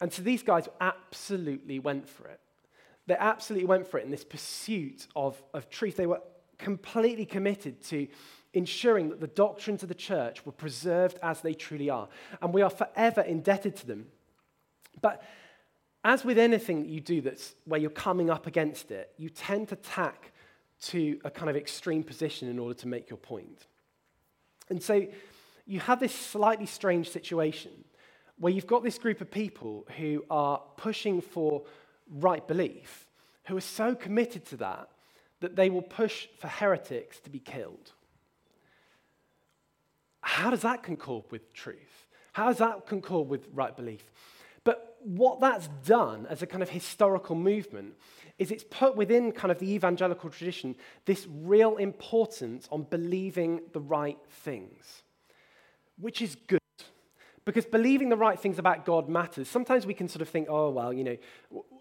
And 0.01 0.11
so 0.11 0.21
these 0.23 0.43
guys 0.43 0.67
absolutely 0.81 1.77
went 1.79 2.07
for 2.07 2.27
it. 2.27 2.39
They 3.05 3.15
absolutely 3.15 3.67
went 3.67 3.87
for 3.87 3.99
it 3.99 4.05
in 4.05 4.11
this 4.11 4.23
pursuit 4.23 5.07
of, 5.15 5.41
of 5.53 5.69
truth. 5.69 5.97
They 5.97 6.07
were 6.07 6.21
completely 6.57 7.25
committed 7.25 7.83
to 7.85 8.07
ensuring 8.53 9.09
that 9.09 9.19
the 9.19 9.27
doctrines 9.27 9.83
of 9.83 9.89
the 9.89 9.95
church 9.95 10.45
were 10.45 10.51
preserved 10.51 11.19
as 11.21 11.41
they 11.41 11.53
truly 11.53 11.89
are. 11.89 12.07
And 12.41 12.53
we 12.53 12.61
are 12.61 12.69
forever 12.69 13.21
indebted 13.21 13.75
to 13.77 13.87
them. 13.87 14.07
But 15.01 15.23
as 16.03 16.23
with 16.23 16.37
anything 16.37 16.81
that 16.81 16.89
you 16.89 17.01
do 17.01 17.21
that's 17.21 17.55
where 17.65 17.79
you're 17.79 17.89
coming 17.89 18.29
up 18.29 18.47
against 18.47 18.91
it, 18.91 19.13
you 19.17 19.29
tend 19.29 19.69
to 19.69 19.75
tack 19.75 20.31
to 20.81 21.19
a 21.25 21.29
kind 21.29 21.49
of 21.49 21.55
extreme 21.55 22.03
position 22.03 22.47
in 22.47 22.57
order 22.57 22.73
to 22.73 22.87
make 22.87 23.09
your 23.09 23.17
point. 23.17 23.67
And 24.69 24.81
so 24.81 25.07
you 25.65 25.79
have 25.81 25.99
this 25.99 26.15
slightly 26.15 26.65
strange 26.65 27.09
situation 27.09 27.71
where 28.39 28.53
you've 28.53 28.67
got 28.67 28.83
this 28.83 28.97
group 28.97 29.19
of 29.21 29.29
people 29.29 29.85
who 29.97 30.23
are 30.29 30.61
pushing 30.77 31.21
for 31.21 31.63
right 32.09 32.47
belief, 32.47 33.05
who 33.45 33.57
are 33.57 33.61
so 33.61 33.93
committed 33.93 34.45
to 34.45 34.57
that 34.57 34.89
that 35.41 35.55
they 35.55 35.69
will 35.69 35.81
push 35.81 36.27
for 36.39 36.47
heretics 36.47 37.19
to 37.19 37.29
be 37.29 37.39
killed. 37.39 37.91
How 40.21 40.49
does 40.49 40.61
that 40.61 40.83
concord 40.83 41.25
with 41.31 41.53
truth? 41.53 42.07
How 42.33 42.47
does 42.47 42.57
that 42.57 42.85
concord 42.85 43.27
with 43.27 43.47
right 43.53 43.75
belief? 43.75 44.03
But 44.63 44.97
what 45.03 45.39
that's 45.39 45.67
done 45.85 46.25
as 46.29 46.41
a 46.41 46.47
kind 46.47 46.61
of 46.61 46.69
historical 46.69 47.35
movement 47.35 47.95
is 48.37 48.51
it's 48.51 48.63
put 48.63 48.95
within 48.95 49.31
kind 49.31 49.51
of 49.51 49.59
the 49.59 49.71
evangelical 49.71 50.29
tradition 50.29 50.75
this 51.05 51.27
real 51.29 51.77
importance 51.77 52.67
on 52.71 52.83
believing 52.83 53.61
the 53.73 53.81
right 53.81 54.17
things, 54.29 55.03
which 55.97 56.21
is 56.21 56.35
good. 56.35 56.58
Because 57.49 57.65
believing 57.65 58.09
the 58.09 58.15
right 58.15 58.39
things 58.39 58.59
about 58.59 58.85
God 58.85 59.09
matters. 59.09 59.47
Sometimes 59.47 59.87
we 59.87 59.95
can 59.95 60.07
sort 60.07 60.21
of 60.21 60.29
think, 60.29 60.47
oh, 60.51 60.69
well, 60.69 60.93
you 60.93 61.03
know, 61.03 61.17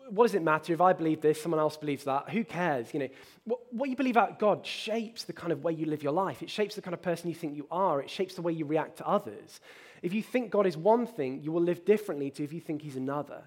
what 0.09 0.25
does 0.25 0.35
it 0.35 0.41
matter 0.41 0.73
if 0.73 0.81
I 0.81 0.95
believe 0.95 1.21
this, 1.21 1.43
someone 1.43 1.61
else 1.61 1.77
believes 1.77 2.05
that? 2.05 2.31
Who 2.31 2.43
cares? 2.43 2.95
You 2.95 3.01
know, 3.01 3.09
what, 3.45 3.61
what 3.71 3.91
you 3.91 3.95
believe 3.95 4.17
about 4.17 4.39
God 4.39 4.65
shapes 4.65 5.25
the 5.25 5.35
kind 5.35 5.53
of 5.53 5.63
way 5.63 5.75
you 5.75 5.85
live 5.85 6.03
your 6.03 6.15
life. 6.15 6.43
It 6.43 6.49
shapes 6.49 6.75
the 6.75 6.81
kind 6.81 6.95
of 6.95 7.03
person 7.03 7.29
you 7.29 7.35
think 7.35 7.55
you 7.55 7.67
are. 7.71 8.01
It 8.01 8.09
shapes 8.09 8.35
the 8.35 8.41
way 8.41 8.51
you 8.51 8.65
react 8.65 8.97
to 8.97 9.07
others. 9.07 9.61
If 10.01 10.15
you 10.15 10.23
think 10.23 10.51
God 10.51 10.67
is 10.67 10.75
one 10.75 11.07
thing, 11.07 11.43
you 11.43 11.53
will 11.53 11.61
live 11.61 11.85
differently 11.85 12.31
to 12.31 12.45
if 12.45 12.51
you 12.51 12.63
think 12.63 12.81
he's 12.81 12.97
another. 12.97 13.43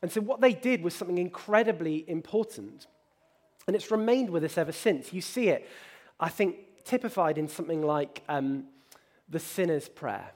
And 0.00 0.10
so 0.10 0.22
what 0.22 0.40
they 0.40 0.54
did 0.54 0.82
was 0.82 0.94
something 0.94 1.18
incredibly 1.18 2.08
important. 2.08 2.86
And 3.66 3.76
it's 3.76 3.90
remained 3.90 4.30
with 4.30 4.44
us 4.44 4.56
ever 4.56 4.72
since. 4.72 5.12
You 5.12 5.20
see 5.20 5.50
it, 5.50 5.68
I 6.18 6.30
think, 6.30 6.56
typified 6.84 7.36
in 7.36 7.48
something 7.48 7.82
like 7.82 8.22
um, 8.30 8.64
the 9.28 9.40
sinner's 9.40 9.90
prayer. 9.90 10.30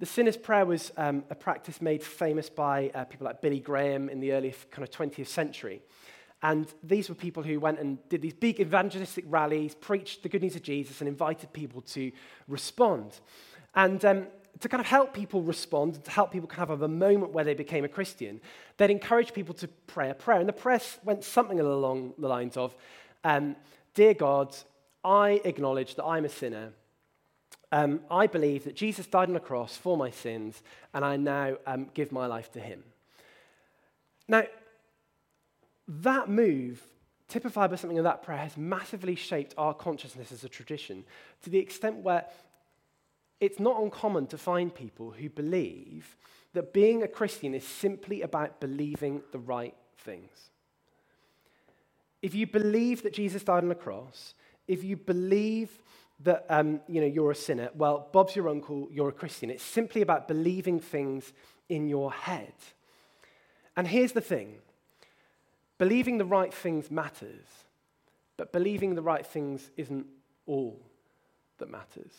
The 0.00 0.06
sinner's 0.06 0.36
prayer 0.36 0.64
was 0.64 0.92
um, 0.96 1.24
a 1.28 1.34
practice 1.34 1.82
made 1.82 2.04
famous 2.04 2.48
by 2.48 2.92
uh, 2.94 3.04
people 3.04 3.24
like 3.24 3.42
Billy 3.42 3.58
Graham 3.58 4.08
in 4.08 4.20
the 4.20 4.32
early 4.32 4.54
kind 4.70 4.86
of 4.86 4.92
20th 4.92 5.26
century. 5.26 5.82
And 6.40 6.72
these 6.84 7.08
were 7.08 7.16
people 7.16 7.42
who 7.42 7.58
went 7.58 7.80
and 7.80 7.98
did 8.08 8.22
these 8.22 8.34
big 8.34 8.60
evangelistic 8.60 9.24
rallies, 9.26 9.74
preached 9.74 10.22
the 10.22 10.28
good 10.28 10.42
news 10.42 10.54
of 10.54 10.62
Jesus, 10.62 11.00
and 11.00 11.08
invited 11.08 11.52
people 11.52 11.80
to 11.80 12.12
respond. 12.46 13.18
And 13.74 14.04
um, 14.04 14.26
to 14.60 14.68
kind 14.68 14.80
of 14.80 14.86
help 14.86 15.14
people 15.14 15.42
respond 15.42 16.04
to 16.04 16.10
help 16.12 16.30
people 16.30 16.48
kind 16.48 16.62
of 16.62 16.68
have 16.68 16.82
a 16.82 16.88
moment 16.88 17.32
where 17.32 17.44
they 17.44 17.54
became 17.54 17.84
a 17.84 17.88
Christian, 17.88 18.40
they'd 18.76 18.90
encourage 18.90 19.32
people 19.32 19.54
to 19.54 19.66
pray 19.88 20.10
a 20.10 20.14
prayer. 20.14 20.38
And 20.38 20.48
the 20.48 20.52
prayer 20.52 20.80
went 21.02 21.24
something 21.24 21.58
along 21.58 22.14
the 22.18 22.28
lines 22.28 22.56
of 22.56 22.74
um, 23.24 23.56
Dear 23.94 24.14
God, 24.14 24.54
I 25.02 25.40
acknowledge 25.44 25.96
that 25.96 26.04
I'm 26.04 26.24
a 26.24 26.28
sinner 26.28 26.70
um, 27.70 28.00
I 28.10 28.26
believe 28.26 28.64
that 28.64 28.76
Jesus 28.76 29.06
died 29.06 29.28
on 29.28 29.34
the 29.34 29.40
cross 29.40 29.76
for 29.76 29.96
my 29.96 30.10
sins, 30.10 30.62
and 30.94 31.04
I 31.04 31.16
now 31.16 31.56
um, 31.66 31.90
give 31.94 32.12
my 32.12 32.26
life 32.26 32.50
to 32.52 32.60
him. 32.60 32.82
Now, 34.26 34.44
that 35.86 36.28
move, 36.28 36.82
typified 37.28 37.70
by 37.70 37.76
something 37.76 37.98
of 37.98 38.04
that 38.04 38.22
prayer, 38.22 38.38
has 38.38 38.56
massively 38.56 39.14
shaped 39.14 39.54
our 39.58 39.74
consciousness 39.74 40.32
as 40.32 40.44
a 40.44 40.48
tradition 40.48 41.04
to 41.42 41.50
the 41.50 41.58
extent 41.58 41.96
where 41.96 42.26
it's 43.40 43.60
not 43.60 43.80
uncommon 43.80 44.26
to 44.28 44.38
find 44.38 44.74
people 44.74 45.12
who 45.12 45.28
believe 45.28 46.16
that 46.54 46.72
being 46.72 47.02
a 47.02 47.08
Christian 47.08 47.54
is 47.54 47.64
simply 47.64 48.22
about 48.22 48.60
believing 48.60 49.22
the 49.32 49.38
right 49.38 49.74
things. 49.98 50.50
If 52.20 52.34
you 52.34 52.46
believe 52.46 53.02
that 53.02 53.12
Jesus 53.12 53.44
died 53.44 53.62
on 53.62 53.68
the 53.68 53.74
cross, 53.74 54.34
if 54.66 54.82
you 54.82 54.96
believe 54.96 55.78
that 56.20 56.46
um, 56.48 56.80
you 56.88 57.00
know, 57.00 57.06
you're 57.06 57.30
a 57.30 57.36
sinner, 57.36 57.70
well, 57.74 58.08
Bob's 58.12 58.34
your 58.34 58.48
uncle, 58.48 58.88
you're 58.90 59.08
a 59.08 59.12
Christian. 59.12 59.50
It's 59.50 59.62
simply 59.62 60.02
about 60.02 60.26
believing 60.26 60.80
things 60.80 61.32
in 61.68 61.88
your 61.88 62.12
head. 62.12 62.54
And 63.76 63.86
here's 63.86 64.12
the 64.12 64.20
thing 64.20 64.56
believing 65.78 66.18
the 66.18 66.24
right 66.24 66.52
things 66.52 66.90
matters, 66.90 67.46
but 68.36 68.52
believing 68.52 68.94
the 68.94 69.02
right 69.02 69.24
things 69.24 69.70
isn't 69.76 70.06
all 70.46 70.80
that 71.58 71.70
matters. 71.70 72.12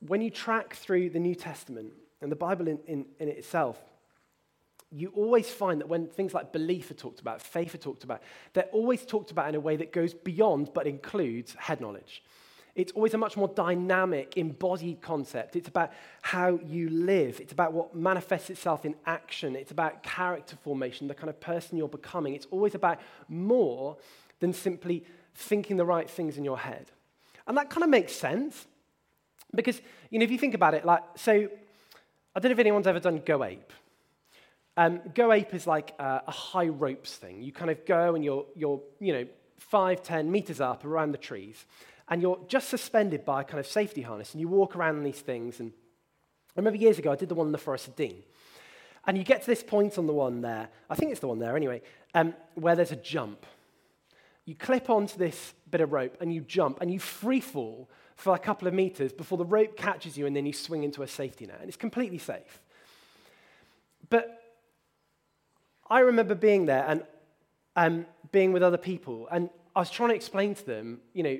When 0.00 0.22
you 0.22 0.30
track 0.30 0.74
through 0.74 1.10
the 1.10 1.20
New 1.20 1.34
Testament 1.34 1.92
and 2.20 2.32
the 2.32 2.36
Bible 2.36 2.66
in, 2.66 2.78
in, 2.86 3.06
in 3.18 3.28
itself, 3.28 3.78
you 4.92 5.12
always 5.14 5.48
find 5.48 5.80
that 5.80 5.88
when 5.88 6.08
things 6.08 6.34
like 6.34 6.52
belief 6.52 6.90
are 6.90 6.94
talked 6.94 7.20
about, 7.20 7.40
faith 7.40 7.74
are 7.74 7.78
talked 7.78 8.04
about, 8.04 8.22
they're 8.52 8.64
always 8.72 9.06
talked 9.06 9.30
about 9.30 9.48
in 9.48 9.54
a 9.54 9.60
way 9.60 9.76
that 9.76 9.92
goes 9.92 10.14
beyond 10.14 10.72
but 10.74 10.86
includes 10.86 11.54
head 11.58 11.80
knowledge. 11.80 12.22
It's 12.74 12.92
always 12.92 13.14
a 13.14 13.18
much 13.18 13.36
more 13.36 13.48
dynamic, 13.48 14.36
embodied 14.36 15.00
concept. 15.00 15.56
It's 15.56 15.68
about 15.68 15.92
how 16.22 16.58
you 16.64 16.88
live. 16.88 17.40
It's 17.40 17.52
about 17.52 17.72
what 17.72 17.94
manifests 17.94 18.48
itself 18.50 18.84
in 18.84 18.94
action. 19.06 19.56
It's 19.56 19.72
about 19.72 20.02
character 20.02 20.56
formation, 20.56 21.08
the 21.08 21.14
kind 21.14 21.28
of 21.28 21.40
person 21.40 21.76
you're 21.76 21.88
becoming. 21.88 22.34
It's 22.34 22.46
always 22.50 22.74
about 22.74 23.00
more 23.28 23.96
than 24.38 24.52
simply 24.52 25.04
thinking 25.34 25.76
the 25.76 25.84
right 25.84 26.08
things 26.08 26.36
in 26.36 26.44
your 26.44 26.58
head. 26.58 26.90
And 27.46 27.56
that 27.56 27.70
kind 27.70 27.82
of 27.82 27.90
makes 27.90 28.12
sense 28.12 28.66
because, 29.54 29.80
you 30.10 30.18
know, 30.18 30.24
if 30.24 30.30
you 30.30 30.38
think 30.38 30.54
about 30.54 30.74
it, 30.74 30.84
like, 30.84 31.02
so 31.16 31.48
I 32.34 32.40
don't 32.40 32.50
know 32.50 32.52
if 32.52 32.58
anyone's 32.58 32.86
ever 32.86 33.00
done 33.00 33.22
Go 33.24 33.42
Ape. 33.42 33.72
Um, 34.76 35.00
go 35.14 35.32
ape 35.32 35.54
is 35.54 35.66
like 35.66 35.94
a, 35.98 36.30
high 36.30 36.68
ropes 36.68 37.14
thing. 37.16 37.42
You 37.42 37.52
kind 37.52 37.70
of 37.70 37.84
go 37.84 38.14
and 38.14 38.24
you're, 38.24 38.46
you're, 38.54 38.80
you 39.00 39.12
know, 39.12 39.26
five, 39.58 40.02
ten 40.02 40.30
meters 40.30 40.60
up 40.60 40.84
around 40.84 41.12
the 41.12 41.18
trees, 41.18 41.66
and 42.08 42.22
you're 42.22 42.40
just 42.48 42.68
suspended 42.68 43.24
by 43.24 43.42
a 43.42 43.44
kind 43.44 43.60
of 43.60 43.66
safety 43.66 44.02
harness, 44.02 44.32
and 44.32 44.40
you 44.40 44.48
walk 44.48 44.76
around 44.76 45.02
these 45.02 45.20
things. 45.20 45.60
And 45.60 45.72
I 46.56 46.60
remember 46.60 46.78
years 46.78 46.98
ago, 46.98 47.12
I 47.12 47.16
did 47.16 47.28
the 47.28 47.34
one 47.34 47.46
in 47.46 47.52
the 47.52 47.58
Forest 47.58 47.88
of 47.88 47.96
Dean. 47.96 48.22
And 49.06 49.16
you 49.16 49.24
get 49.24 49.40
to 49.40 49.46
this 49.46 49.62
point 49.62 49.96
on 49.98 50.06
the 50.06 50.12
one 50.12 50.42
there, 50.42 50.68
I 50.88 50.94
think 50.94 51.10
it's 51.10 51.20
the 51.20 51.28
one 51.28 51.38
there 51.38 51.56
anyway, 51.56 51.82
um, 52.14 52.34
where 52.54 52.76
there's 52.76 52.92
a 52.92 52.96
jump. 52.96 53.46
You 54.44 54.54
clip 54.54 54.90
onto 54.90 55.16
this 55.16 55.54
bit 55.70 55.80
of 55.80 55.92
rope 55.92 56.16
and 56.20 56.34
you 56.34 56.42
jump 56.42 56.80
and 56.80 56.92
you 56.92 56.98
free 56.98 57.40
fall 57.40 57.88
for 58.16 58.34
a 58.34 58.38
couple 58.38 58.68
of 58.68 58.74
meters 58.74 59.12
before 59.12 59.38
the 59.38 59.44
rope 59.44 59.76
catches 59.76 60.18
you 60.18 60.26
and 60.26 60.36
then 60.36 60.44
you 60.44 60.52
swing 60.52 60.82
into 60.82 61.02
a 61.02 61.08
safety 61.08 61.46
net. 61.46 61.58
And 61.60 61.68
it's 61.68 61.76
completely 61.76 62.18
safe. 62.18 62.60
But 64.10 64.39
I 65.90 66.00
remember 66.00 66.34
being 66.34 66.66
there 66.66 66.84
and 66.86 67.02
um, 67.74 68.06
being 68.30 68.52
with 68.52 68.62
other 68.62 68.78
people, 68.78 69.28
and 69.30 69.50
I 69.74 69.80
was 69.80 69.90
trying 69.90 70.10
to 70.10 70.14
explain 70.14 70.54
to 70.54 70.64
them, 70.64 71.00
you 71.12 71.22
know, 71.22 71.38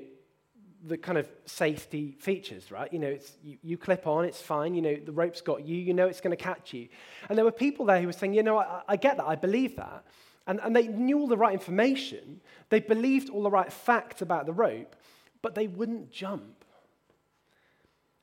the 0.83 0.97
kind 0.97 1.17
of 1.17 1.29
safety 1.45 2.15
features, 2.19 2.71
right? 2.71 2.91
You 2.91 2.99
know, 2.99 3.07
it's, 3.07 3.33
you, 3.43 3.57
you, 3.61 3.77
clip 3.77 4.07
on, 4.07 4.25
it's 4.25 4.41
fine. 4.41 4.73
You 4.73 4.81
know, 4.81 4.95
the 4.95 5.11
rope's 5.11 5.41
got 5.41 5.65
you. 5.65 5.77
You 5.77 5.93
know 5.93 6.07
it's 6.07 6.21
going 6.21 6.35
to 6.35 6.43
catch 6.43 6.73
you. 6.73 6.87
And 7.29 7.37
there 7.37 7.45
were 7.45 7.51
people 7.51 7.85
there 7.85 7.99
who 8.01 8.07
were 8.07 8.13
saying, 8.13 8.33
you 8.33 8.41
know, 8.43 8.57
I, 8.57 8.81
I 8.87 8.95
get 8.95 9.17
that. 9.17 9.25
I 9.25 9.35
believe 9.35 9.75
that. 9.75 10.03
And, 10.47 10.59
and 10.59 10.75
they 10.75 10.87
knew 10.87 11.19
all 11.19 11.27
the 11.27 11.37
right 11.37 11.53
information. 11.53 12.41
They 12.69 12.79
believed 12.79 13.29
all 13.29 13.43
the 13.43 13.51
right 13.51 13.71
facts 13.71 14.23
about 14.23 14.47
the 14.47 14.53
rope, 14.53 14.95
but 15.43 15.53
they 15.53 15.67
wouldn't 15.67 16.11
jump. 16.11 16.65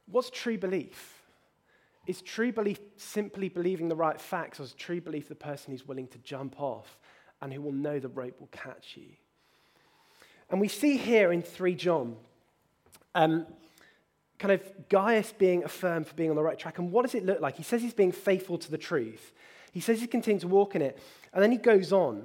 What's 0.06 0.30
true 0.30 0.58
belief? 0.58 1.17
Is 2.08 2.22
true 2.22 2.52
belief 2.52 2.80
simply 2.96 3.50
believing 3.50 3.88
the 3.88 3.94
right 3.94 4.18
facts, 4.18 4.58
or 4.58 4.62
is 4.62 4.72
true 4.72 4.98
belief 4.98 5.28
the 5.28 5.34
person 5.34 5.72
who's 5.72 5.86
willing 5.86 6.08
to 6.08 6.18
jump 6.18 6.58
off 6.58 6.98
and 7.42 7.52
who 7.52 7.60
will 7.60 7.72
know 7.72 7.98
the 7.98 8.08
rope 8.08 8.40
will 8.40 8.48
catch 8.48 8.96
you? 8.96 9.08
And 10.48 10.58
we 10.58 10.68
see 10.68 10.96
here 10.96 11.30
in 11.32 11.42
3 11.42 11.74
John 11.74 12.16
um, 13.14 13.46
kind 14.38 14.52
of 14.52 14.88
Gaius 14.88 15.32
being 15.32 15.64
affirmed 15.64 16.06
for 16.06 16.14
being 16.14 16.30
on 16.30 16.36
the 16.36 16.42
right 16.42 16.58
track. 16.58 16.78
And 16.78 16.90
what 16.90 17.02
does 17.02 17.14
it 17.14 17.26
look 17.26 17.42
like? 17.42 17.56
He 17.56 17.62
says 17.62 17.82
he's 17.82 17.92
being 17.92 18.12
faithful 18.12 18.56
to 18.56 18.70
the 18.70 18.78
truth. 18.78 19.32
He 19.72 19.80
says 19.80 20.00
he's 20.00 20.08
continuing 20.08 20.40
to 20.40 20.48
walk 20.48 20.74
in 20.74 20.80
it. 20.80 20.98
And 21.34 21.42
then 21.42 21.52
he 21.52 21.58
goes 21.58 21.92
on 21.92 22.24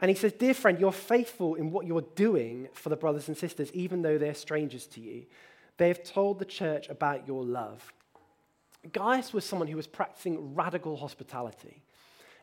and 0.00 0.10
he 0.10 0.14
says, 0.14 0.34
Dear 0.34 0.52
friend, 0.52 0.78
you're 0.78 0.92
faithful 0.92 1.54
in 1.54 1.70
what 1.70 1.86
you're 1.86 2.04
doing 2.14 2.68
for 2.74 2.90
the 2.90 2.96
brothers 2.96 3.28
and 3.28 3.38
sisters, 3.38 3.72
even 3.72 4.02
though 4.02 4.18
they're 4.18 4.34
strangers 4.34 4.86
to 4.88 5.00
you. 5.00 5.24
They 5.78 5.88
have 5.88 6.02
told 6.02 6.38
the 6.38 6.44
church 6.44 6.90
about 6.90 7.26
your 7.26 7.42
love. 7.42 7.90
Gaius 8.92 9.32
was 9.32 9.44
someone 9.44 9.68
who 9.68 9.76
was 9.76 9.86
practicing 9.86 10.54
radical 10.54 10.96
hospitality. 10.96 11.82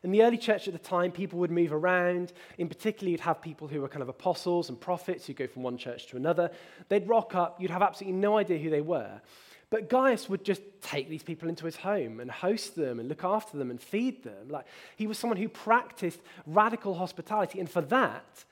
In 0.02 0.12
the 0.12 0.22
early 0.22 0.38
church 0.38 0.68
at 0.68 0.72
the 0.72 0.78
time, 0.78 1.10
people 1.10 1.38
would 1.40 1.50
move 1.50 1.72
around. 1.72 2.32
In 2.58 2.68
particular, 2.68 3.10
you'd 3.10 3.20
have 3.20 3.40
people 3.42 3.66
who 3.66 3.80
were 3.80 3.88
kind 3.88 4.02
of 4.02 4.08
apostles 4.08 4.68
and 4.68 4.80
prophets 4.80 5.26
who 5.26 5.32
go 5.32 5.46
from 5.46 5.62
one 5.62 5.78
church 5.78 6.06
to 6.08 6.16
another. 6.16 6.50
They'd 6.88 7.08
rock 7.08 7.34
up, 7.34 7.60
you'd 7.60 7.70
have 7.70 7.82
absolutely 7.82 8.18
no 8.18 8.38
idea 8.38 8.58
who 8.58 8.70
they 8.70 8.82
were. 8.82 9.20
But 9.68 9.88
Gaius 9.88 10.28
would 10.28 10.44
just 10.44 10.62
take 10.80 11.08
these 11.08 11.24
people 11.24 11.48
into 11.48 11.64
his 11.64 11.76
home 11.76 12.20
and 12.20 12.30
host 12.30 12.76
them 12.76 13.00
and 13.00 13.08
look 13.08 13.24
after 13.24 13.56
them 13.56 13.70
and 13.70 13.80
feed 13.80 14.22
them. 14.22 14.48
Like 14.48 14.66
he 14.96 15.06
was 15.06 15.18
someone 15.18 15.38
who 15.38 15.48
practiced 15.48 16.20
radical 16.46 16.94
hospitality, 16.94 17.58
and 17.58 17.68
for 17.68 17.82
that, 17.82 18.44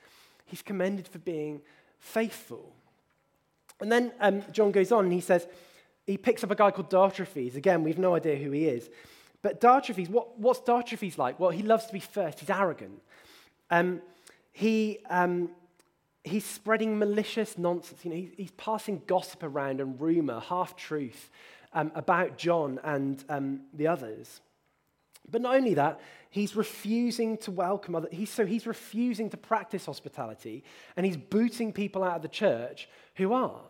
he's 0.45 0.61
commended 0.61 1.07
for 1.07 1.19
being 1.19 1.61
faithful. 1.99 2.75
And 3.79 3.91
then 3.91 4.11
um, 4.19 4.43
John 4.51 4.71
goes 4.71 4.91
on 4.91 5.05
and 5.05 5.13
he 5.13 5.21
says, 5.21 5.47
he 6.05 6.17
picks 6.17 6.43
up 6.43 6.51
a 6.51 6.55
guy 6.55 6.71
called 6.71 6.89
Diotrephes. 6.89 7.55
Again, 7.55 7.83
we've 7.83 7.97
no 7.97 8.15
idea 8.15 8.35
who 8.35 8.51
he 8.51 8.65
is. 8.67 8.89
But 9.41 9.61
Diotrephes, 9.61 10.09
what, 10.09 10.39
what's 10.39 10.59
Diotrephes 10.59 11.17
like? 11.17 11.39
Well, 11.39 11.51
he 11.51 11.63
loves 11.63 11.85
to 11.87 11.93
be 11.93 11.99
first. 11.99 12.39
He's 12.39 12.49
arrogant. 12.49 13.01
Um, 13.69 14.01
he, 14.51 14.99
um, 15.09 15.49
he's 16.23 16.45
spreading 16.45 16.97
malicious 16.97 17.57
nonsense. 17.57 18.03
You 18.03 18.11
know, 18.11 18.17
he's, 18.17 18.31
he's 18.37 18.51
passing 18.51 19.01
gossip 19.07 19.43
around 19.43 19.81
and 19.81 19.99
rumor, 19.99 20.39
half 20.39 20.75
truth 20.75 21.29
um, 21.73 21.91
about 21.95 22.37
John 22.37 22.79
and 22.83 23.23
um, 23.29 23.61
the 23.73 23.87
others. 23.87 24.41
But 25.29 25.41
not 25.41 25.55
only 25.55 25.73
that, 25.73 25.99
he's 26.29 26.55
refusing 26.55 27.37
to 27.39 27.51
welcome 27.51 27.95
other. 27.95 28.09
He's, 28.11 28.29
so 28.29 28.45
he's 28.45 28.67
refusing 28.67 29.29
to 29.31 29.37
practice 29.37 29.87
hospitality, 29.87 30.63
and 30.95 31.05
he's 31.05 31.17
booting 31.17 31.73
people 31.73 32.03
out 32.03 32.17
of 32.17 32.21
the 32.21 32.27
church 32.27 32.87
who 33.15 33.33
are. 33.33 33.61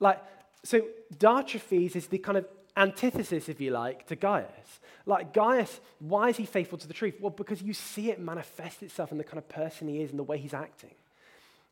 Like, 0.00 0.20
so 0.68 0.82
Diotrephes 1.16 1.96
is 1.96 2.08
the 2.08 2.18
kind 2.18 2.36
of 2.36 2.46
antithesis, 2.76 3.48
if 3.48 3.58
you 3.58 3.70
like, 3.70 4.06
to 4.08 4.16
Gaius. 4.16 4.80
Like 5.06 5.32
Gaius, 5.32 5.80
why 5.98 6.28
is 6.28 6.36
he 6.36 6.44
faithful 6.44 6.76
to 6.76 6.86
the 6.86 6.92
truth? 6.92 7.14
Well, 7.18 7.30
because 7.30 7.62
you 7.62 7.72
see 7.72 8.10
it 8.10 8.20
manifest 8.20 8.82
itself 8.82 9.10
in 9.10 9.16
the 9.16 9.24
kind 9.24 9.38
of 9.38 9.48
person 9.48 9.88
he 9.88 10.02
is 10.02 10.10
and 10.10 10.18
the 10.18 10.24
way 10.24 10.36
he's 10.36 10.52
acting. 10.52 10.94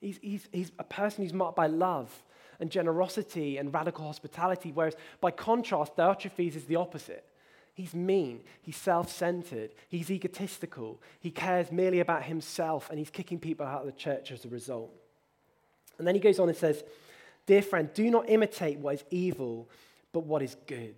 He's, 0.01 0.19
he's, 0.23 0.49
he's 0.51 0.73
a 0.79 0.85
person 0.85 1.25
who's 1.25 1.35
marked 1.35 1.57
by 1.57 1.67
love 1.67 2.11
and 2.59 2.71
generosity 2.71 3.59
and 3.59 3.75
radical 3.75 4.07
hospitality, 4.07 4.73
whereas 4.73 4.95
by 5.21 5.31
contrast, 5.31 5.95
Diotrephes 5.95 6.57
is 6.57 6.65
the 6.65 6.77
opposite. 6.77 7.27
He's 7.75 7.95
mean, 7.95 8.41
he's 8.63 8.79
self 8.79 9.13
centered, 9.13 9.73
he's 9.91 10.11
egotistical, 10.11 11.03
he 11.21 11.31
cares 11.31 11.71
merely 11.71 12.01
about 12.01 12.23
himself, 12.23 12.89
and 12.89 12.99
he's 12.99 13.11
kicking 13.11 13.41
people 13.41 13.67
out 13.67 13.81
of 13.81 13.87
the 13.89 13.93
church 13.93 14.33
as 14.33 14.47
a 14.47 14.49
result. 14.49 14.91
And 15.99 16.09
then 16.09 16.15
he 16.15 16.21
goes 16.23 16.39
on 16.39 16.49
and 16.49 16.57
says, 16.57 16.83
Dear 17.47 17.63
friend, 17.63 17.89
do 17.95 18.11
not 18.11 18.29
imitate 18.29 18.79
what 18.79 18.95
is 18.97 19.05
evil, 19.11 19.69
but 20.13 20.21
what 20.21 20.43
is 20.43 20.57
good. 20.67 20.97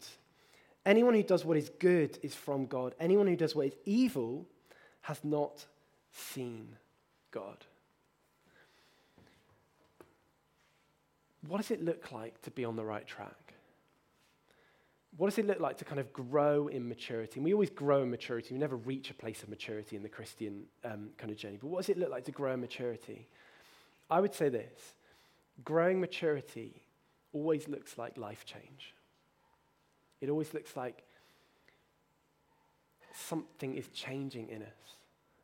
Anyone 0.87 1.15
who 1.15 1.23
does 1.23 1.45
what 1.45 1.59
is 1.59 1.71
good 1.79 2.19
is 2.23 2.35
from 2.35 2.67
God. 2.67 2.95
Anyone 2.99 3.27
who 3.27 3.37
does 3.37 3.55
what 3.55 3.67
is 3.67 3.75
evil 3.85 4.47
has 5.03 5.23
not 5.23 5.67
seen 6.13 6.69
God. 7.31 7.59
What 11.47 11.59
does 11.59 11.71
it 11.71 11.85
look 11.85 12.11
like 12.11 12.41
to 12.43 12.51
be 12.51 12.65
on 12.65 12.77
the 12.77 12.85
right 12.85 13.07
track? 13.07 13.55
What 15.17 15.29
does 15.29 15.39
it 15.39 15.47
look 15.47 15.61
like 15.61 15.79
to 15.79 15.85
kind 15.85 15.99
of 15.99 16.13
grow 16.13 16.69
in 16.69 16.89
maturity? 16.89 17.35
And 17.37 17.45
we 17.45 17.53
always 17.53 17.71
grow 17.71 18.03
in 18.03 18.11
maturity. 18.11 18.55
We 18.55 18.61
never 18.61 18.77
reach 18.77 19.11
a 19.11 19.15
place 19.15 19.43
of 19.43 19.49
maturity 19.49 19.97
in 19.97 20.03
the 20.03 20.09
Christian 20.09 20.65
um, 20.85 21.11
kind 21.19 21.31
of 21.31 21.37
journey. 21.37 21.59
But 21.61 21.69
what 21.69 21.81
does 21.81 21.89
it 21.89 21.99
look 21.99 22.11
like 22.11 22.25
to 22.25 22.33
grow 22.33 22.53
in 22.53 22.61
maturity? 22.61 23.27
I 24.11 24.21
would 24.21 24.35
say 24.35 24.49
this 24.49 24.95
growing 25.65 26.01
maturity 26.01 26.83
always 27.33 27.69
looks 27.69 27.99
like 27.99 28.17
life 28.17 28.45
change. 28.45 28.95
It 30.21 30.31
always 30.31 30.53
looks 30.55 30.77
like 30.77 31.03
something 33.15 33.75
is 33.75 33.89
changing 33.89 34.49
in 34.49 34.63
us. 34.63 34.69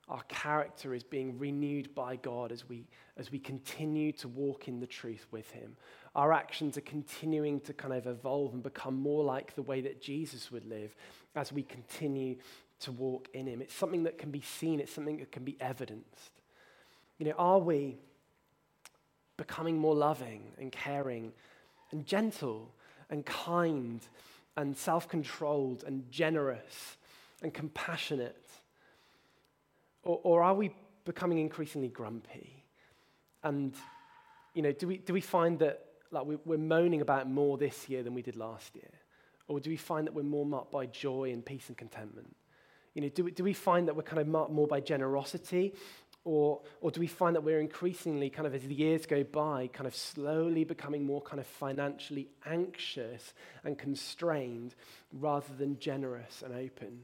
Our 0.09 0.23
character 0.25 0.95
is 0.95 1.03
being 1.03 1.39
renewed 1.39 1.95
by 1.95 2.17
God 2.17 2.53
as 2.53 2.69
we, 2.69 2.87
as 3.17 3.33
we 3.33 3.39
continue 3.39 4.13
to 4.13 4.29
walk 4.29 4.69
in 4.69 4.81
the 4.81 4.87
truth 4.87 5.27
with 5.31 5.51
Him. 5.51 5.77
Our 6.15 6.33
actions 6.33 6.77
are 6.77 6.83
continuing 6.83 7.61
to 7.61 7.73
kind 7.73 7.95
of 7.95 8.07
evolve 8.07 8.53
and 8.53 8.63
become 8.63 8.95
more 8.95 9.25
like 9.25 9.55
the 9.55 9.63
way 9.63 9.81
that 9.81 10.03
Jesus 10.03 10.53
would 10.53 10.67
live 10.67 10.95
as 11.35 11.53
we 11.53 11.63
continue 11.63 12.37
to 12.81 12.93
walk 12.93 13.29
in 13.33 13.47
Him. 13.47 13.63
It's 13.63 13.75
something 13.75 14.03
that 14.03 14.19
can 14.19 14.31
be 14.31 14.43
seen, 14.43 14.79
it's 14.79 14.93
something 14.93 15.19
that 15.19 15.33
can 15.33 15.43
be 15.45 15.57
evidenced. 15.59 16.33
You 17.19 17.27
know, 17.27 17.35
are 17.39 17.59
we 17.59 17.97
becoming 19.37 19.79
more 19.79 19.95
loving 19.95 20.53
and 20.59 20.71
caring 20.71 21.33
and 21.91 22.07
gentle 22.07 22.73
and 23.11 23.25
kind 23.27 24.01
and 24.57 24.77
self 24.77 25.09
controlled 25.09 25.85
and 25.85 26.11
generous 26.11 26.97
and 27.43 27.53
compassionate? 27.53 28.47
Or, 30.03 30.21
or, 30.23 30.43
are 30.43 30.55
we 30.55 30.71
becoming 31.05 31.39
increasingly 31.39 31.89
grumpy? 31.89 32.65
And, 33.43 33.75
you 34.53 34.63
know, 34.63 34.73
do 34.73 34.87
we, 34.87 34.99
do 34.99 35.13
we 35.15 35.21
find 35.23 35.59
that 35.61 35.83
like 36.11 36.27
we, 36.27 36.37
we're 36.45 36.59
moaning 36.59 37.01
about 37.01 37.29
more 37.29 37.57
this 37.57 37.89
year 37.89 38.03
than 38.03 38.15
we 38.15 38.23
did 38.23 38.37
last 38.37 38.75
year? 38.77 38.91
Or 39.49 39.61
do 39.61 39.71
we 39.71 39.77
find 39.77 40.07
that 40.07 40.15
we're 40.15 40.23
more 40.23 40.47
marked 40.47 40.71
by 40.71 40.87
joy 40.87 41.31
and 41.33 41.45
peace 41.45 41.69
and 41.69 41.77
contentment? 41.77 42.35
You 42.95 43.03
know, 43.03 43.09
do 43.09 43.31
do 43.31 43.43
we 43.43 43.53
find 43.53 43.89
that 43.89 43.97
we're 43.97 44.03
kind 44.03 44.21
of 44.21 44.29
marked 44.29 44.53
more 44.53 44.67
by 44.67 44.81
generosity 44.81 45.75
or, 46.25 46.63
or 46.81 46.91
do 46.91 47.01
we 47.01 47.07
find 47.07 47.37
that 47.37 47.43
we're 47.43 47.61
increasingly, 47.61 48.31
kind 48.31 48.47
of 48.47 48.55
as 48.55 48.63
the 48.63 48.75
years 48.75 49.05
go 49.05 49.23
by, 49.23 49.69
kind 49.73 49.87
of 49.87 49.95
slowly 49.95 50.65
becoming 50.65 51.05
more 51.05 51.21
kind 51.21 51.39
of 51.39 51.47
financially 51.47 52.29
anxious 52.47 53.35
and 53.63 53.79
constrained 53.79 54.75
rather 55.13 55.53
than 55.59 55.79
generous 55.79 56.43
and 56.43 56.55
open? 56.55 57.03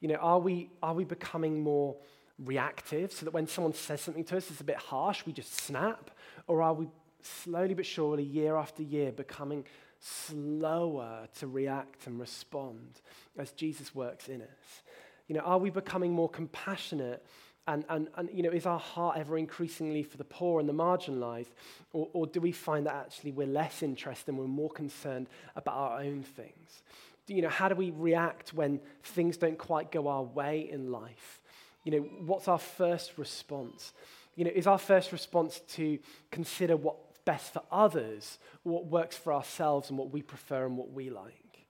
You 0.00 0.08
know, 0.08 0.16
are 0.16 0.38
we, 0.38 0.70
are 0.82 0.92
we 0.94 1.04
becoming 1.04 1.62
more 1.62 1.96
reactive 2.38 3.12
so 3.12 3.24
that 3.24 3.32
when 3.32 3.46
someone 3.46 3.72
says 3.72 4.02
something 4.02 4.24
to 4.24 4.36
us 4.36 4.46
that's 4.46 4.60
a 4.60 4.64
bit 4.64 4.76
harsh, 4.76 5.24
we 5.24 5.32
just 5.32 5.54
snap? 5.54 6.10
Or 6.46 6.60
are 6.60 6.74
we 6.74 6.88
slowly 7.22 7.72
but 7.72 7.86
surely, 7.86 8.22
year 8.22 8.56
after 8.56 8.82
year, 8.82 9.12
becoming 9.12 9.64
slower 9.98 11.28
to 11.38 11.46
react 11.46 12.06
and 12.06 12.20
respond 12.20 13.00
as 13.38 13.52
Jesus 13.52 13.94
works 13.94 14.28
in 14.28 14.42
us? 14.42 14.82
You 15.26 15.36
know, 15.36 15.42
are 15.42 15.58
we 15.58 15.70
becoming 15.70 16.12
more 16.12 16.28
compassionate 16.28 17.24
and, 17.68 17.84
and, 17.88 18.08
and 18.16 18.28
you 18.32 18.42
know, 18.42 18.50
is 18.50 18.66
our 18.66 18.78
heart 18.78 19.16
ever 19.16 19.38
increasingly 19.38 20.02
for 20.02 20.16
the 20.16 20.24
poor 20.24 20.58
and 20.58 20.68
the 20.68 20.74
marginalized? 20.74 21.52
Or, 21.92 22.08
or 22.12 22.26
do 22.26 22.40
we 22.40 22.52
find 22.52 22.86
that 22.86 22.94
actually 22.94 23.32
we're 23.32 23.46
less 23.46 23.82
interested 23.82 24.28
and 24.30 24.38
we're 24.38 24.46
more 24.46 24.70
concerned 24.70 25.28
about 25.54 25.76
our 25.76 26.00
own 26.00 26.22
things? 26.22 26.82
Do, 27.26 27.34
you 27.34 27.42
know, 27.42 27.48
how 27.48 27.68
do 27.68 27.76
we 27.76 27.90
react 27.90 28.52
when 28.52 28.80
things 29.04 29.36
don't 29.36 29.58
quite 29.58 29.92
go 29.92 30.08
our 30.08 30.22
way 30.24 30.68
in 30.70 30.90
life? 30.90 31.40
You 31.84 31.92
know, 31.92 31.98
what's 32.26 32.48
our 32.48 32.58
first 32.58 33.16
response? 33.16 33.92
You 34.34 34.44
know, 34.44 34.50
is 34.52 34.66
our 34.66 34.78
first 34.78 35.12
response 35.12 35.60
to 35.70 35.98
consider 36.32 36.76
what's 36.76 36.98
best 37.24 37.52
for 37.52 37.62
others, 37.70 38.38
what 38.64 38.86
works 38.86 39.16
for 39.16 39.32
ourselves 39.32 39.88
and 39.88 39.98
what 39.98 40.10
we 40.10 40.22
prefer 40.22 40.66
and 40.66 40.76
what 40.76 40.90
we 40.90 41.10
like? 41.10 41.66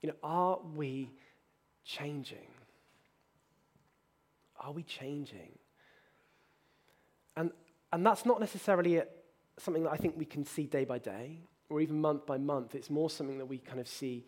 You 0.00 0.10
know, 0.10 0.16
are 0.22 0.58
we 0.74 1.10
changing? 1.84 2.46
Are 4.64 4.72
we 4.72 4.82
changing? 4.82 5.58
And, 7.36 7.50
and 7.92 8.04
that's 8.04 8.24
not 8.24 8.40
necessarily 8.40 8.96
a, 8.96 9.06
something 9.58 9.84
that 9.84 9.92
I 9.92 9.96
think 9.96 10.14
we 10.16 10.24
can 10.24 10.44
see 10.44 10.64
day 10.64 10.84
by 10.84 10.98
day 10.98 11.40
or 11.68 11.80
even 11.80 12.00
month 12.00 12.24
by 12.26 12.38
month. 12.38 12.74
It's 12.74 12.88
more 12.88 13.10
something 13.10 13.38
that 13.38 13.46
we 13.46 13.58
kind 13.58 13.78
of 13.78 13.86
see 13.86 14.24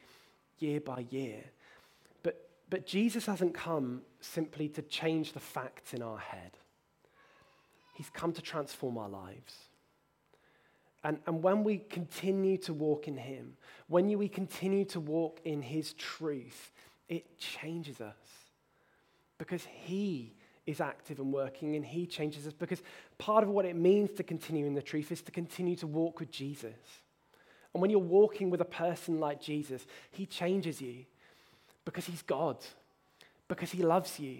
year 0.58 0.80
by 0.80 1.06
year. 1.10 1.42
But, 2.22 2.48
but 2.68 2.86
Jesus 2.86 3.24
hasn't 3.24 3.54
come 3.54 4.02
simply 4.20 4.68
to 4.70 4.82
change 4.82 5.32
the 5.32 5.40
facts 5.40 5.94
in 5.94 6.02
our 6.02 6.18
head, 6.18 6.52
He's 7.94 8.10
come 8.10 8.32
to 8.34 8.42
transform 8.42 8.98
our 8.98 9.08
lives. 9.08 9.56
And, 11.02 11.18
and 11.26 11.42
when 11.42 11.62
we 11.64 11.78
continue 11.78 12.58
to 12.58 12.74
walk 12.74 13.08
in 13.08 13.16
Him, 13.16 13.56
when 13.86 14.06
we 14.18 14.28
continue 14.28 14.84
to 14.86 15.00
walk 15.00 15.40
in 15.44 15.62
His 15.62 15.94
truth, 15.94 16.72
it 17.08 17.38
changes 17.38 18.00
us 18.00 18.45
because 19.38 19.64
He 19.64 20.32
is 20.66 20.80
active 20.80 21.18
and 21.18 21.32
working 21.32 21.76
and 21.76 21.84
He 21.84 22.06
changes 22.06 22.46
us. 22.46 22.52
Because 22.52 22.82
part 23.18 23.44
of 23.44 23.50
what 23.50 23.64
it 23.64 23.76
means 23.76 24.10
to 24.16 24.22
continue 24.22 24.66
in 24.66 24.74
the 24.74 24.82
truth 24.82 25.12
is 25.12 25.22
to 25.22 25.32
continue 25.32 25.76
to 25.76 25.86
walk 25.86 26.20
with 26.20 26.30
Jesus. 26.30 26.74
And 27.72 27.80
when 27.80 27.90
you're 27.90 28.00
walking 28.00 28.50
with 28.50 28.60
a 28.60 28.66
person 28.66 29.20
like 29.20 29.40
Jesus, 29.40 29.86
He 30.10 30.26
changes 30.26 30.80
you 30.80 31.04
because 31.84 32.06
He's 32.06 32.22
God, 32.22 32.56
because 33.48 33.70
He 33.70 33.82
loves 33.82 34.18
you, 34.18 34.38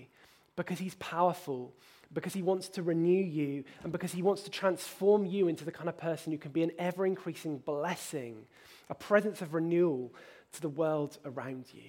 because 0.57 0.79
He's 0.79 0.95
powerful, 0.95 1.73
because 2.13 2.33
He 2.33 2.43
wants 2.43 2.69
to 2.71 2.83
renew 2.83 3.23
you, 3.23 3.65
and 3.83 3.93
because 3.93 4.13
He 4.13 4.23
wants 4.23 4.43
to 4.43 4.51
transform 4.51 5.27
you 5.27 5.49
into 5.49 5.65
the 5.65 5.73
kind 5.73 5.89
of 5.89 5.97
person 5.97 6.33
who 6.33 6.39
can 6.39 6.51
be 6.51 6.63
an 6.63 6.73
ever 6.79 7.07
increasing 7.07 7.59
blessing, 7.59 8.47
a 8.89 8.95
presence 8.95 9.43
of 9.43 9.55
renewal 9.55 10.13
to 10.53 10.61
the 10.61 10.69
world 10.69 11.19
around 11.25 11.67
you. 11.73 11.83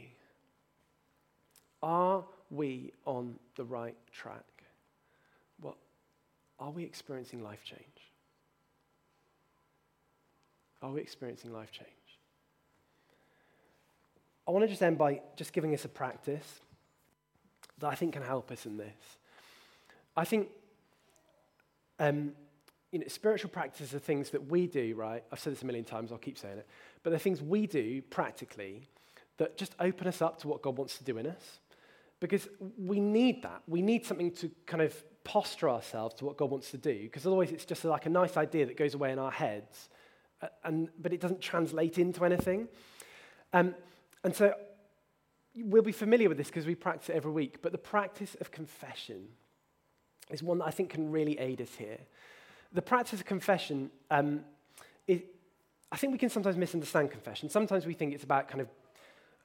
Are 1.81 2.25
we 2.49 2.91
on 3.05 3.35
the 3.55 3.63
right 3.63 3.95
track? 4.11 4.43
What 5.59 5.75
are 6.59 6.71
we 6.71 6.83
experiencing 6.83 7.43
life 7.43 7.63
change? 7.63 7.81
Are 10.81 10.91
we 10.91 11.01
experiencing 11.01 11.51
life 11.51 11.71
change? 11.71 11.89
I 14.47 14.51
want 14.51 14.63
to 14.63 14.69
just 14.69 14.81
end 14.81 14.97
by 14.97 15.21
just 15.35 15.51
giving 15.51 15.73
us 15.73 15.83
a 15.83 15.89
practice 15.89 16.61
that 17.79 17.87
I 17.87 17.95
think 17.95 18.13
can 18.13 18.23
help 18.23 18.51
us 18.51 18.65
in 18.65 18.77
this. 18.77 19.17
I 20.15 20.23
think 20.23 20.47
um, 21.99 22.31
you 22.91 22.99
know, 22.99 23.07
spiritual 23.07 23.49
practices 23.49 23.93
are 23.93 23.99
things 23.99 24.29
that 24.29 24.49
we 24.49 24.67
do, 24.67 24.95
right? 24.95 25.23
I've 25.31 25.39
said 25.39 25.53
this 25.53 25.61
a 25.61 25.65
million 25.65 25.85
times, 25.85 26.11
I'll 26.11 26.17
keep 26.17 26.37
saying 26.37 26.59
it. 26.59 26.67
But 27.03 27.09
they're 27.09 27.19
things 27.19 27.41
we 27.41 27.67
do 27.67 28.01
practically 28.01 28.87
that 29.37 29.57
just 29.57 29.75
open 29.79 30.07
us 30.07 30.21
up 30.21 30.39
to 30.41 30.47
what 30.47 30.61
God 30.61 30.77
wants 30.77 30.97
to 30.97 31.03
do 31.03 31.17
in 31.17 31.27
us. 31.27 31.59
Because 32.19 32.47
we 32.77 32.99
need 32.99 33.43
that. 33.43 33.61
We 33.67 33.81
need 33.81 34.05
something 34.05 34.31
to 34.31 34.49
kind 34.65 34.81
of 34.81 34.95
posture 35.23 35.69
ourselves 35.69 36.15
to 36.15 36.25
what 36.25 36.37
God 36.37 36.49
wants 36.49 36.71
to 36.71 36.77
do, 36.77 37.03
because 37.03 37.27
otherwise 37.27 37.51
it's 37.51 37.65
just 37.65 37.83
like 37.85 38.05
a 38.05 38.09
nice 38.09 38.37
idea 38.37 38.65
that 38.65 38.77
goes 38.77 38.93
away 38.93 39.11
in 39.11 39.19
our 39.19 39.31
heads 39.31 39.89
and, 40.63 40.89
but 40.99 41.13
it 41.13 41.19
doesn't 41.19 41.41
translate 41.41 41.97
into 41.97 42.23
anything. 42.23 42.67
Um, 43.53 43.75
and 44.23 44.35
so 44.35 44.53
we'll 45.55 45.81
be 45.81 45.91
familiar 45.91 46.29
with 46.29 46.37
this 46.37 46.47
because 46.47 46.65
we 46.65 46.75
practice 46.75 47.09
it 47.09 47.15
every 47.15 47.31
week, 47.31 47.61
but 47.61 47.71
the 47.71 47.77
practice 47.77 48.35
of 48.39 48.51
confession 48.51 49.27
is 50.29 50.43
one 50.43 50.59
that 50.59 50.65
I 50.65 50.71
think 50.71 50.89
can 50.91 51.11
really 51.11 51.37
aid 51.39 51.61
us 51.61 51.75
here. 51.77 51.99
The 52.73 52.81
practice 52.81 53.19
of 53.19 53.25
confession, 53.25 53.89
um, 54.11 54.41
is, 55.07 55.21
I 55.91 55.97
think 55.97 56.11
we 56.11 56.19
can 56.19 56.29
sometimes 56.29 56.57
misunderstand 56.57 57.11
confession. 57.11 57.49
Sometimes 57.49 57.85
we 57.85 57.93
think 57.93 58.13
it's 58.13 58.25
about 58.25 58.47
kind 58.47 58.61
of, 58.61 58.67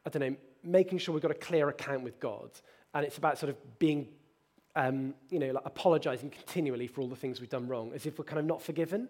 I 0.04 0.10
don't 0.10 0.20
know, 0.20 0.36
making 0.64 0.98
sure 0.98 1.14
we've 1.14 1.22
got 1.22 1.30
a 1.30 1.34
clear 1.34 1.68
account 1.68 2.02
with 2.02 2.18
God, 2.20 2.50
and 2.94 3.04
it's 3.04 3.18
about 3.18 3.38
sort 3.38 3.50
of 3.50 3.78
being, 3.78 4.08
um, 4.76 5.14
you 5.30 5.38
know, 5.38 5.52
like 5.52 5.64
apologizing 5.64 6.30
continually 6.30 6.86
for 6.86 7.00
all 7.00 7.08
the 7.08 7.16
things 7.16 7.40
we've 7.40 7.50
done 7.50 7.68
wrong, 7.68 7.92
as 7.94 8.06
if 8.06 8.18
we're 8.18 8.24
kind 8.24 8.38
of 8.38 8.44
not 8.44 8.62
forgiven. 8.62 9.08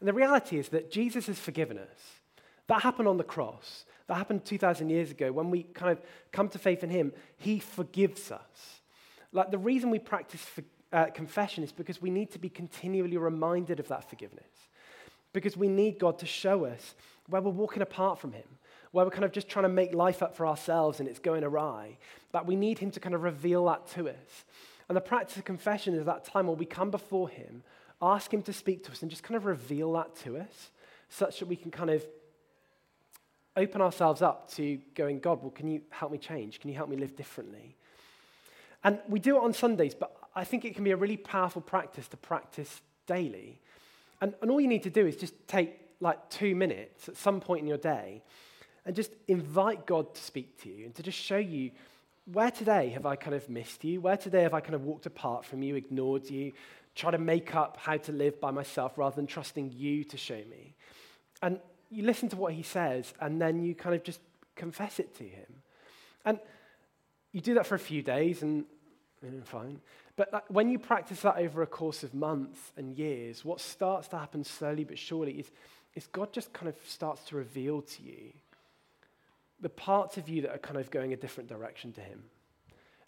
And 0.00 0.08
the 0.08 0.12
reality 0.12 0.58
is 0.58 0.68
that 0.70 0.90
Jesus 0.90 1.26
has 1.26 1.38
forgiven 1.38 1.78
us. 1.78 2.20
That 2.66 2.82
happened 2.82 3.08
on 3.08 3.16
the 3.16 3.24
cross. 3.24 3.84
That 4.06 4.16
happened 4.16 4.44
2,000 4.44 4.88
years 4.90 5.10
ago. 5.10 5.32
When 5.32 5.50
we 5.50 5.62
kind 5.62 5.92
of 5.92 6.02
come 6.32 6.48
to 6.50 6.58
faith 6.58 6.82
in 6.82 6.90
Him, 6.90 7.12
He 7.36 7.58
forgives 7.58 8.30
us. 8.30 8.80
Like 9.32 9.50
the 9.50 9.58
reason 9.58 9.90
we 9.90 9.98
practice 9.98 10.40
for, 10.40 10.62
uh, 10.92 11.06
confession 11.06 11.64
is 11.64 11.72
because 11.72 12.02
we 12.02 12.10
need 12.10 12.30
to 12.32 12.38
be 12.38 12.48
continually 12.48 13.16
reminded 13.16 13.80
of 13.80 13.88
that 13.88 14.08
forgiveness. 14.08 14.44
Because 15.32 15.56
we 15.56 15.68
need 15.68 15.98
God 15.98 16.18
to 16.18 16.26
show 16.26 16.66
us 16.66 16.94
where 17.28 17.40
we're 17.40 17.50
walking 17.50 17.82
apart 17.82 18.18
from 18.18 18.32
Him, 18.32 18.48
where 18.92 19.04
we're 19.04 19.10
kind 19.10 19.24
of 19.24 19.32
just 19.32 19.48
trying 19.48 19.64
to 19.64 19.68
make 19.68 19.94
life 19.94 20.22
up 20.22 20.36
for 20.36 20.46
ourselves 20.46 21.00
and 21.00 21.08
it's 21.08 21.18
going 21.18 21.42
awry. 21.42 21.96
That 22.32 22.46
we 22.46 22.56
need 22.56 22.78
Him 22.78 22.90
to 22.92 23.00
kind 23.00 23.14
of 23.14 23.22
reveal 23.22 23.64
that 23.66 23.88
to 23.94 24.08
us. 24.08 24.44
And 24.88 24.96
the 24.96 25.00
practice 25.00 25.36
of 25.36 25.44
confession 25.44 25.94
is 25.94 26.04
that 26.04 26.24
time 26.24 26.46
where 26.46 26.56
we 26.56 26.66
come 26.66 26.90
before 26.90 27.28
Him, 27.28 27.62
ask 28.00 28.32
Him 28.32 28.42
to 28.42 28.52
speak 28.52 28.84
to 28.84 28.92
us, 28.92 29.02
and 29.02 29.10
just 29.10 29.22
kind 29.22 29.36
of 29.36 29.46
reveal 29.46 29.92
that 29.94 30.14
to 30.16 30.36
us, 30.36 30.70
such 31.08 31.40
that 31.40 31.48
we 31.48 31.56
can 31.56 31.70
kind 31.70 31.90
of 31.90 32.04
open 33.56 33.80
ourselves 33.80 34.22
up 34.22 34.50
to 34.52 34.78
going, 34.94 35.20
God, 35.20 35.42
well, 35.42 35.50
can 35.50 35.68
you 35.68 35.82
help 35.90 36.12
me 36.12 36.18
change? 36.18 36.60
Can 36.60 36.70
you 36.70 36.76
help 36.76 36.88
me 36.88 36.96
live 36.96 37.16
differently? 37.16 37.76
And 38.84 38.98
we 39.08 39.20
do 39.20 39.36
it 39.36 39.42
on 39.42 39.52
Sundays, 39.52 39.94
but 39.94 40.14
I 40.34 40.44
think 40.44 40.64
it 40.64 40.74
can 40.74 40.84
be 40.84 40.90
a 40.90 40.96
really 40.96 41.16
powerful 41.16 41.62
practice 41.62 42.08
to 42.08 42.16
practice 42.16 42.80
daily. 43.06 43.60
And, 44.20 44.34
and 44.42 44.50
all 44.50 44.60
you 44.60 44.68
need 44.68 44.82
to 44.84 44.90
do 44.90 45.06
is 45.06 45.16
just 45.16 45.34
take 45.46 45.78
like 46.00 46.30
two 46.30 46.54
minutes 46.54 47.08
at 47.08 47.16
some 47.16 47.40
point 47.40 47.60
in 47.60 47.68
your 47.68 47.78
day 47.78 48.22
and 48.84 48.96
just 48.96 49.12
invite 49.28 49.86
God 49.86 50.14
to 50.14 50.20
speak 50.20 50.60
to 50.62 50.68
you 50.68 50.86
and 50.86 50.94
to 50.94 51.02
just 51.02 51.18
show 51.18 51.36
you 51.36 51.70
where 52.32 52.50
today 52.50 52.90
have 52.90 53.04
I 53.04 53.16
kind 53.16 53.34
of 53.34 53.48
missed 53.48 53.84
you? 53.84 54.00
Where 54.00 54.16
today 54.16 54.42
have 54.42 54.54
I 54.54 54.60
kind 54.60 54.74
of 54.74 54.84
walked 54.84 55.06
apart 55.06 55.44
from 55.44 55.62
you, 55.62 55.74
ignored 55.74 56.30
you, 56.30 56.52
tried 56.94 57.12
to 57.12 57.18
make 57.18 57.54
up 57.54 57.76
how 57.80 57.96
to 57.96 58.12
live 58.12 58.40
by 58.40 58.50
myself 58.50 58.96
rather 58.96 59.16
than 59.16 59.26
trusting 59.26 59.72
you 59.74 60.04
to 60.04 60.16
show 60.16 60.40
me? 60.50 60.74
And 61.42 61.58
you 61.90 62.04
listen 62.04 62.28
to 62.30 62.36
what 62.36 62.52
he 62.52 62.62
says 62.62 63.12
and 63.20 63.40
then 63.40 63.62
you 63.62 63.74
kind 63.74 63.94
of 63.94 64.04
just 64.04 64.20
confess 64.54 65.00
it 65.00 65.16
to 65.16 65.24
him. 65.24 65.46
And 66.24 66.38
you 67.32 67.40
do 67.40 67.54
that 67.54 67.66
for 67.66 67.74
a 67.74 67.80
few 67.80 68.02
days 68.02 68.42
and 68.42 68.64
know, 69.22 69.30
fine. 69.44 69.80
But 70.14 70.44
when 70.50 70.68
you 70.68 70.78
practice 70.78 71.22
that 71.22 71.38
over 71.38 71.62
a 71.62 71.66
course 71.66 72.02
of 72.02 72.14
months 72.14 72.72
and 72.76 72.96
years, 72.96 73.44
what 73.44 73.60
starts 73.60 74.08
to 74.08 74.18
happen 74.18 74.44
slowly 74.44 74.84
but 74.84 74.98
surely 74.98 75.32
is, 75.32 75.50
is 75.94 76.06
God 76.06 76.32
just 76.32 76.52
kind 76.52 76.68
of 76.68 76.76
starts 76.86 77.24
to 77.24 77.36
reveal 77.36 77.82
to 77.82 78.02
you 78.02 78.32
the 79.62 79.70
parts 79.70 80.18
of 80.18 80.28
you 80.28 80.42
that 80.42 80.54
are 80.54 80.58
kind 80.58 80.76
of 80.76 80.90
going 80.90 81.14
a 81.14 81.16
different 81.16 81.48
direction 81.48 81.92
to 81.94 82.00
Him. 82.02 82.24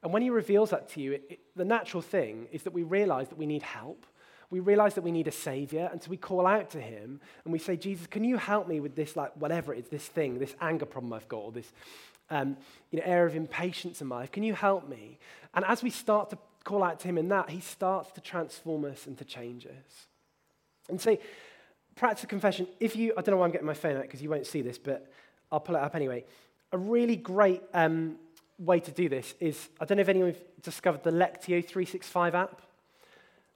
And 0.02 0.12
when 0.12 0.22
He 0.22 0.30
reveals 0.30 0.70
that 0.70 0.88
to 0.90 1.00
you, 1.00 1.12
it, 1.12 1.24
it, 1.28 1.40
the 1.54 1.64
natural 1.64 2.00
thing 2.00 2.48
is 2.50 2.62
that 2.62 2.72
we 2.72 2.82
realize 2.82 3.28
that 3.28 3.38
we 3.38 3.46
need 3.46 3.62
help 3.62 4.06
we 4.54 4.60
realize 4.60 4.94
that 4.94 5.02
we 5.02 5.10
need 5.10 5.26
a 5.26 5.32
savior, 5.32 5.88
and 5.90 6.00
so 6.00 6.08
we 6.08 6.16
call 6.16 6.46
out 6.46 6.70
to 6.70 6.80
him 6.80 7.20
and 7.42 7.52
we 7.52 7.58
say, 7.58 7.76
Jesus, 7.76 8.06
can 8.06 8.22
you 8.22 8.36
help 8.36 8.68
me 8.68 8.78
with 8.78 8.94
this, 8.94 9.16
like, 9.16 9.32
whatever 9.34 9.74
it 9.74 9.80
is, 9.80 9.88
this 9.88 10.06
thing, 10.06 10.38
this 10.38 10.54
anger 10.60 10.86
problem 10.86 11.12
I've 11.12 11.26
got, 11.26 11.38
or 11.38 11.50
this 11.50 11.72
um, 12.30 12.56
you 12.92 13.00
know, 13.00 13.04
area 13.04 13.26
of 13.26 13.34
impatience 13.34 14.00
in 14.00 14.06
my 14.06 14.18
life? 14.18 14.30
Can 14.30 14.44
you 14.44 14.54
help 14.54 14.88
me? 14.88 15.18
And 15.54 15.64
as 15.64 15.82
we 15.82 15.90
start 15.90 16.30
to 16.30 16.38
call 16.62 16.84
out 16.84 17.00
to 17.00 17.08
him 17.08 17.18
in 17.18 17.26
that, 17.28 17.50
he 17.50 17.58
starts 17.58 18.12
to 18.12 18.20
transform 18.20 18.84
us 18.84 19.08
and 19.08 19.18
to 19.18 19.24
change 19.24 19.66
us. 19.66 20.06
And 20.88 21.00
so, 21.00 21.18
practice 21.96 22.24
confession, 22.26 22.68
if 22.78 22.94
you, 22.94 23.12
I 23.16 23.22
don't 23.22 23.32
know 23.32 23.38
why 23.38 23.46
I'm 23.46 23.52
getting 23.52 23.66
my 23.66 23.74
phone 23.74 23.96
out 23.96 24.02
because 24.02 24.22
you 24.22 24.30
won't 24.30 24.46
see 24.46 24.62
this, 24.62 24.78
but 24.78 25.10
I'll 25.50 25.58
pull 25.58 25.74
it 25.74 25.82
up 25.82 25.96
anyway. 25.96 26.24
A 26.74 26.76
really 26.76 27.14
great 27.14 27.62
um, 27.72 28.16
way 28.58 28.80
to 28.80 28.90
do 28.90 29.08
this 29.08 29.36
is, 29.38 29.68
I 29.78 29.84
don't 29.84 29.98
know 29.98 30.00
if 30.02 30.08
anyone's 30.08 30.38
discovered 30.60 31.04
the 31.04 31.12
Lectio 31.12 31.64
365 31.64 32.34
app. 32.34 32.62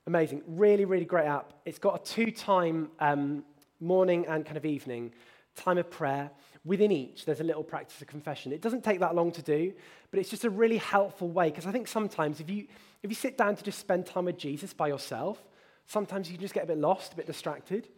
Amazing. 0.06 0.42
Really, 0.46 0.84
really 0.84 1.04
great 1.04 1.26
app. 1.26 1.52
It's 1.64 1.80
got 1.80 2.00
a 2.00 2.04
two 2.14 2.30
time 2.30 2.92
um, 3.00 3.42
morning 3.80 4.24
and 4.28 4.46
kind 4.46 4.56
of 4.56 4.64
evening 4.64 5.12
time 5.56 5.78
of 5.78 5.90
prayer. 5.90 6.30
Within 6.64 6.92
each, 6.92 7.24
there's 7.24 7.40
a 7.40 7.44
little 7.44 7.64
practice 7.64 8.00
of 8.00 8.06
confession. 8.06 8.52
It 8.52 8.62
doesn't 8.62 8.84
take 8.84 9.00
that 9.00 9.16
long 9.16 9.32
to 9.32 9.42
do, 9.42 9.72
but 10.12 10.20
it's 10.20 10.30
just 10.30 10.44
a 10.44 10.50
really 10.50 10.76
helpful 10.76 11.28
way 11.28 11.50
because 11.50 11.66
I 11.66 11.72
think 11.72 11.88
sometimes 11.88 12.38
if 12.38 12.48
you, 12.48 12.68
if 13.02 13.10
you 13.10 13.16
sit 13.16 13.36
down 13.36 13.56
to 13.56 13.64
just 13.64 13.80
spend 13.80 14.06
time 14.06 14.26
with 14.26 14.38
Jesus 14.38 14.72
by 14.72 14.86
yourself, 14.86 15.42
sometimes 15.88 16.28
you 16.30 16.36
can 16.36 16.42
just 16.42 16.54
get 16.54 16.62
a 16.62 16.68
bit 16.68 16.78
lost, 16.78 17.14
a 17.14 17.16
bit 17.16 17.26
distracted. 17.26 17.88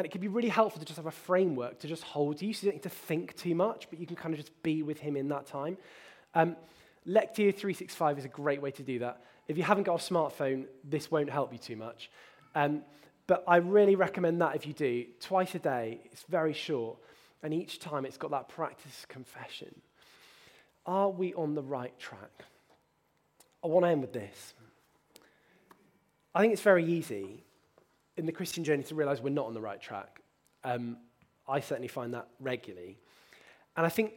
And 0.00 0.06
it 0.06 0.12
can 0.12 0.22
be 0.22 0.28
really 0.28 0.48
helpful 0.48 0.80
to 0.80 0.86
just 0.86 0.96
have 0.96 1.04
a 1.04 1.10
framework 1.10 1.80
to 1.80 1.86
just 1.86 2.02
hold 2.02 2.40
you 2.40 2.54
so 2.54 2.64
you 2.64 2.72
don't 2.72 2.76
need 2.76 2.84
to 2.84 2.88
think 2.88 3.36
too 3.36 3.54
much, 3.54 3.86
but 3.90 4.00
you 4.00 4.06
can 4.06 4.16
kind 4.16 4.32
of 4.32 4.40
just 4.40 4.62
be 4.62 4.82
with 4.82 4.98
him 4.98 5.14
in 5.14 5.28
that 5.28 5.44
time. 5.44 5.76
Um, 6.34 6.56
Lectio 7.06 7.54
365 7.54 8.20
is 8.20 8.24
a 8.24 8.28
great 8.28 8.62
way 8.62 8.70
to 8.70 8.82
do 8.82 9.00
that. 9.00 9.22
If 9.46 9.58
you 9.58 9.62
haven't 9.62 9.82
got 9.82 10.00
a 10.00 10.12
smartphone, 10.12 10.64
this 10.82 11.10
won't 11.10 11.28
help 11.28 11.52
you 11.52 11.58
too 11.58 11.76
much. 11.76 12.10
Um, 12.54 12.80
but 13.26 13.44
I 13.46 13.56
really 13.56 13.94
recommend 13.94 14.40
that 14.40 14.56
if 14.56 14.66
you 14.66 14.72
do, 14.72 15.04
twice 15.20 15.54
a 15.54 15.58
day. 15.58 16.00
It's 16.06 16.22
very 16.22 16.54
short. 16.54 16.96
And 17.42 17.52
each 17.52 17.78
time 17.78 18.06
it's 18.06 18.16
got 18.16 18.30
that 18.30 18.48
practice 18.48 19.04
confession. 19.06 19.82
Are 20.86 21.10
we 21.10 21.34
on 21.34 21.54
the 21.54 21.62
right 21.62 21.98
track? 21.98 22.46
I 23.62 23.66
want 23.66 23.84
to 23.84 23.90
end 23.90 24.00
with 24.00 24.14
this. 24.14 24.54
I 26.34 26.40
think 26.40 26.54
it's 26.54 26.62
very 26.62 26.86
easy 26.86 27.44
in 28.20 28.26
the 28.26 28.32
Christian 28.32 28.62
journey 28.62 28.82
to 28.82 28.94
realize 28.94 29.22
we're 29.22 29.30
not 29.30 29.46
on 29.46 29.54
the 29.54 29.60
right 29.62 29.80
track. 29.80 30.20
Um, 30.62 30.98
I 31.48 31.60
certainly 31.60 31.88
find 31.88 32.12
that 32.12 32.28
regularly. 32.38 32.98
And 33.78 33.86
I 33.86 33.88
think 33.88 34.12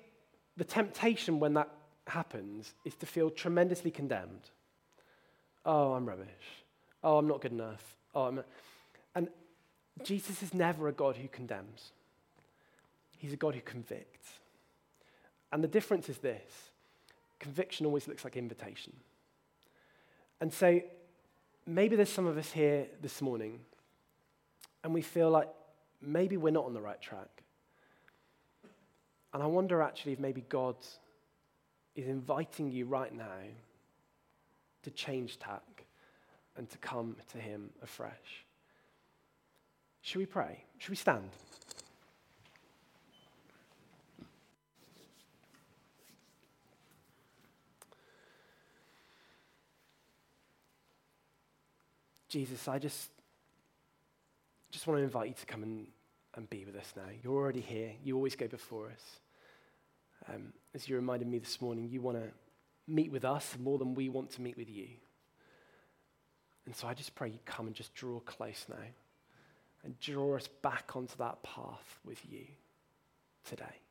the 0.57 0.65
temptation 0.65 1.39
when 1.39 1.53
that 1.53 1.69
happens 2.07 2.73
is 2.83 2.95
to 2.95 3.05
feel 3.05 3.29
tremendously 3.29 3.89
condemned 3.89 4.49
oh, 5.65 5.93
I'm 5.93 6.05
rubbish. 6.05 6.27
Oh, 7.05 7.17
I'm 7.17 7.27
not 7.29 7.39
good 7.39 7.53
enough. 7.53 7.95
Oh, 8.13 8.23
I'm 8.23 8.43
and 9.15 9.29
Jesus 10.03 10.43
is 10.43 10.53
never 10.53 10.89
a 10.89 10.91
God 10.91 11.15
who 11.15 11.29
condemns. 11.29 11.93
He's 13.17 13.31
a 13.31 13.37
God 13.37 13.55
who 13.55 13.61
convicts. 13.61 14.27
And 15.53 15.63
the 15.63 15.69
difference 15.69 16.09
is 16.09 16.17
this 16.17 16.71
conviction 17.39 17.85
always 17.85 18.09
looks 18.09 18.25
like 18.25 18.35
invitation. 18.35 18.91
And 20.41 20.51
so 20.51 20.81
maybe 21.65 21.95
there's 21.95 22.09
some 22.09 22.27
of 22.27 22.37
us 22.37 22.51
here 22.51 22.87
this 23.01 23.21
morning 23.21 23.61
and 24.83 24.93
we 24.93 25.01
feel 25.01 25.29
like 25.29 25.49
maybe 26.01 26.37
we're 26.37 26.51
not 26.51 26.65
on 26.65 26.73
the 26.73 26.81
right 26.81 27.01
track. 27.01 27.43
And 29.33 29.41
I 29.41 29.47
wonder 29.47 29.81
actually 29.81 30.13
if 30.13 30.19
maybe 30.19 30.43
God 30.47 30.75
is 31.95 32.07
inviting 32.07 32.71
you 32.71 32.85
right 32.85 33.13
now 33.13 33.41
to 34.83 34.91
change 34.91 35.39
tack 35.39 35.85
and 36.57 36.69
to 36.69 36.77
come 36.77 37.15
to 37.31 37.37
Him 37.37 37.69
afresh. 37.81 38.45
Should 40.01 40.19
we 40.19 40.25
pray? 40.25 40.63
Should 40.77 40.89
we 40.91 40.95
stand? 40.97 41.29
Jesus, 52.27 52.67
I 52.67 52.79
just, 52.79 53.09
just 54.73 54.87
want 54.87 54.99
to 54.99 55.03
invite 55.03 55.29
you 55.29 55.35
to 55.35 55.45
come 55.45 55.61
and, 55.61 55.87
and 56.35 56.49
be 56.49 56.65
with 56.65 56.75
us 56.75 56.91
now. 56.97 57.03
You're 57.23 57.35
already 57.35 57.61
here. 57.61 57.91
You 58.03 58.15
always 58.15 58.35
go 58.35 58.47
before 58.47 58.87
us. 58.87 59.19
Um, 60.33 60.51
as 60.73 60.89
you 60.89 60.95
reminded 60.95 61.27
me 61.27 61.37
this 61.37 61.61
morning, 61.61 61.87
you 61.89 62.01
want 62.01 62.17
to 62.17 62.29
meet 62.87 63.11
with 63.11 63.23
us 63.23 63.55
more 63.59 63.77
than 63.77 63.93
we 63.93 64.09
want 64.09 64.31
to 64.31 64.41
meet 64.41 64.57
with 64.57 64.69
you. 64.69 64.87
And 66.65 66.75
so 66.75 66.87
I 66.87 66.95
just 66.95 67.13
pray 67.13 67.29
you 67.29 67.39
come 67.45 67.67
and 67.67 67.75
just 67.75 67.93
draw 67.93 68.19
close 68.21 68.65
now 68.67 68.75
and 69.83 69.99
draw 69.99 70.37
us 70.37 70.47
back 70.61 70.95
onto 70.95 71.17
that 71.17 71.43
path 71.43 71.99
with 72.03 72.19
you 72.27 72.45
today. 73.45 73.82